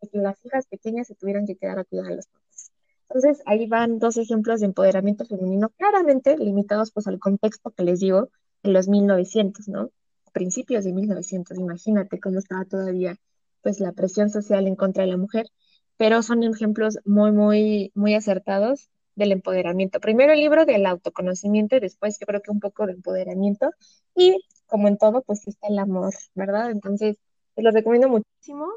de 0.00 0.08
que 0.08 0.16
las 0.16 0.42
hijas 0.42 0.66
pequeñas 0.68 1.06
se 1.06 1.14
tuvieran 1.16 1.44
que 1.44 1.54
quedar 1.54 1.78
a 1.78 1.84
cuidar 1.84 2.06
a 2.06 2.14
los 2.14 2.28
papás. 2.28 2.72
Entonces, 3.10 3.42
ahí 3.44 3.66
van 3.66 3.98
dos 3.98 4.16
ejemplos 4.16 4.60
de 4.60 4.66
empoderamiento 4.68 5.26
femenino, 5.26 5.68
claramente 5.76 6.38
limitados 6.38 6.92
pues 6.92 7.08
al 7.08 7.18
contexto 7.18 7.70
que 7.72 7.82
les 7.84 8.00
digo 8.00 8.30
en 8.62 8.72
los 8.72 8.88
1900, 8.88 9.68
¿no? 9.68 9.90
Principios 10.32 10.84
de 10.84 10.94
1900, 10.94 11.58
imagínate 11.58 12.18
cómo 12.20 12.38
estaba 12.38 12.64
todavía 12.64 13.18
pues 13.60 13.80
la 13.80 13.92
presión 13.92 14.30
social 14.30 14.66
en 14.66 14.76
contra 14.76 15.04
de 15.04 15.10
la 15.10 15.18
mujer, 15.18 15.50
pero 15.98 16.22
son 16.22 16.42
ejemplos 16.42 17.00
muy, 17.04 17.32
muy, 17.32 17.92
muy 17.94 18.14
acertados 18.14 18.88
del 19.14 19.32
empoderamiento. 19.32 20.00
Primero 20.00 20.32
el 20.32 20.40
libro 20.40 20.64
del 20.64 20.86
autoconocimiento 20.86 21.76
y 21.76 21.80
después 21.80 22.16
yo 22.18 22.24
creo 22.24 22.40
que 22.40 22.50
un 22.50 22.60
poco 22.60 22.86
de 22.86 22.92
empoderamiento 22.92 23.72
y 24.16 24.38
como 24.68 24.88
en 24.88 24.98
todo 24.98 25.22
pues 25.22 25.46
está 25.48 25.66
el 25.68 25.78
amor, 25.78 26.14
¿verdad? 26.34 26.70
Entonces, 26.70 27.16
te 27.54 27.62
los 27.62 27.74
recomiendo 27.74 28.08
muchísimo. 28.08 28.68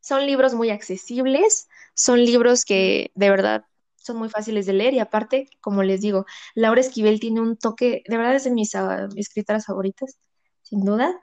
Son 0.00 0.26
libros 0.26 0.54
muy 0.54 0.70
accesibles, 0.70 1.68
son 1.94 2.24
libros 2.24 2.64
que 2.64 3.10
de 3.14 3.30
verdad 3.30 3.64
son 3.96 4.16
muy 4.16 4.28
fáciles 4.28 4.66
de 4.66 4.72
leer 4.72 4.94
y 4.94 4.98
aparte, 4.98 5.48
como 5.60 5.82
les 5.82 6.00
digo, 6.00 6.26
Laura 6.54 6.80
Esquivel 6.80 7.20
tiene 7.20 7.40
un 7.40 7.56
toque, 7.56 8.02
de 8.06 8.16
verdad 8.16 8.34
es 8.34 8.44
de 8.44 8.50
mis 8.50 8.74
ah, 8.74 9.08
escritoras 9.16 9.66
favoritas, 9.66 10.18
sin 10.62 10.84
duda. 10.84 11.20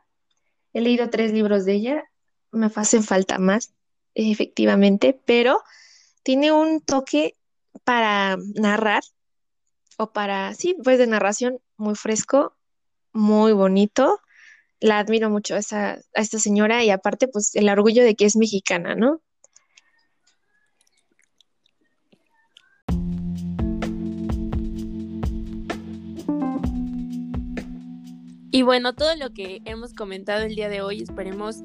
He 0.74 0.82
leído 0.82 1.10
tres 1.10 1.34
libros 1.34 1.66
de 1.66 1.74
ella, 1.74 2.04
me 2.52 2.72
hacen 2.74 3.04
falta 3.04 3.38
más, 3.38 3.74
efectivamente, 4.14 5.20
pero 5.26 5.62
tiene 6.24 6.52
un 6.52 6.82
toque 6.82 7.36
para 7.84 8.38
narrar 8.56 9.04
o 9.98 10.12
para, 10.12 10.54
sí, 10.54 10.78
pues 10.84 10.98
de 10.98 11.08
narración 11.08 11.60
muy 11.76 11.96
fresco, 11.96 12.56
muy 13.14 13.54
bonito. 13.54 14.20
La 14.80 15.00
admiro 15.00 15.30
mucho 15.30 15.56
a 15.56 15.60
esa, 15.60 15.94
a 15.94 16.22
esta 16.22 16.40
señora 16.40 16.84
y 16.84 16.90
aparte, 16.90 17.28
pues 17.28 17.56
el 17.56 17.70
orgullo 17.70 18.04
de 18.04 18.16
que 18.16 18.26
es 18.26 18.36
mexicana, 18.36 18.96
¿no? 18.96 19.22
Y 28.52 28.64
bueno, 28.64 28.94
todo 28.94 29.16
lo 29.16 29.32
que 29.32 29.62
hemos 29.66 29.94
comentado 29.94 30.44
el 30.44 30.56
día 30.56 30.70
de 30.70 30.82
hoy, 30.82 31.02
esperemos 31.02 31.58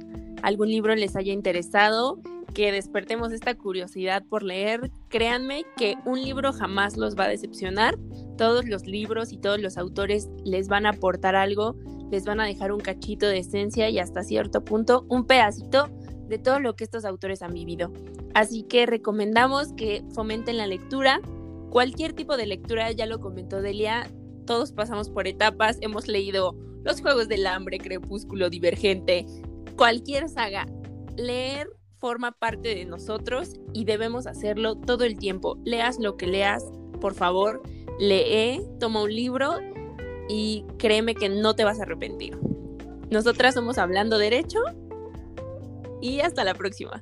algún 0.43 0.69
libro 0.69 0.95
les 0.95 1.17
haya 1.17 1.33
interesado, 1.33 2.21
que 2.55 2.71
despertemos 2.71 3.33
esta 3.33 3.55
curiosidad 3.55 4.23
por 4.23 4.43
leer. 4.43 4.91
Créanme 5.09 5.65
que 5.77 5.97
un 6.05 6.23
libro 6.23 6.53
jamás 6.53 6.97
los 6.97 7.17
va 7.17 7.25
a 7.25 7.29
decepcionar. 7.29 7.97
Todos 8.37 8.67
los 8.67 8.87
libros 8.87 9.33
y 9.33 9.39
todos 9.39 9.61
los 9.61 9.79
autores 9.79 10.29
les 10.45 10.69
van 10.69 10.87
a 10.87 10.91
aportar 10.91 11.37
algo, 11.37 11.77
les 12.11 12.25
van 12.25 12.41
a 12.41 12.47
dejar 12.47 12.73
un 12.73 12.81
cachito 12.81 13.27
de 13.27 13.39
esencia 13.39 13.89
y 13.89 13.99
hasta 13.99 14.23
cierto 14.23 14.65
punto 14.65 15.07
un 15.09 15.27
pedacito 15.27 15.89
de 16.29 16.39
todo 16.39 16.61
lo 16.61 16.75
que 16.77 16.85
estos 16.85 17.05
autores 17.05 17.43
han 17.43 17.53
vivido. 17.53 17.93
Así 18.35 18.65
que 18.65 18.87
recomendamos 18.87 19.73
que 19.75 20.05
fomenten 20.15 20.57
la 20.57 20.67
lectura. 20.67 21.21
Cualquier 21.71 22.13
tipo 22.13 22.37
de 22.37 22.47
lectura, 22.47 22.91
ya 22.93 23.07
lo 23.07 23.21
comentó 23.21 23.61
Delia, 23.61 24.09
todos 24.47 24.73
pasamos 24.73 25.09
por 25.09 25.27
etapas, 25.27 25.79
hemos 25.81 26.07
leído 26.09 26.55
Los 26.83 27.01
Juegos 27.01 27.29
del 27.29 27.47
Hambre, 27.47 27.79
Crepúsculo, 27.79 28.51
Divergente, 28.51 29.27
cualquier 29.77 30.29
saga. 30.29 30.67
Leer 31.17 31.69
forma 31.99 32.33
parte 32.33 32.75
de 32.75 32.85
nosotros 32.85 33.55
y 33.73 33.85
debemos 33.85 34.27
hacerlo 34.27 34.77
todo 34.77 35.05
el 35.05 35.17
tiempo. 35.17 35.59
Leas 35.65 35.99
lo 35.99 36.17
que 36.17 36.27
leas, 36.27 36.65
por 37.01 37.15
favor, 37.15 37.63
lee, 37.99 38.63
toma 38.81 39.03
un 39.03 39.15
libro 39.15 39.59
y 40.29 40.65
créeme 40.79 41.15
que 41.15 41.29
no 41.29 41.55
te 41.55 41.65
vas 41.65 41.81
a 41.81 41.83
arrepentir. 41.83 42.39
Nosotras 43.11 43.55
somos 43.55 43.79
Hablando 43.79 44.19
Derecho 44.19 44.61
y 46.01 46.21
hasta 46.21 46.45
la 46.45 46.55
próxima. 46.55 47.01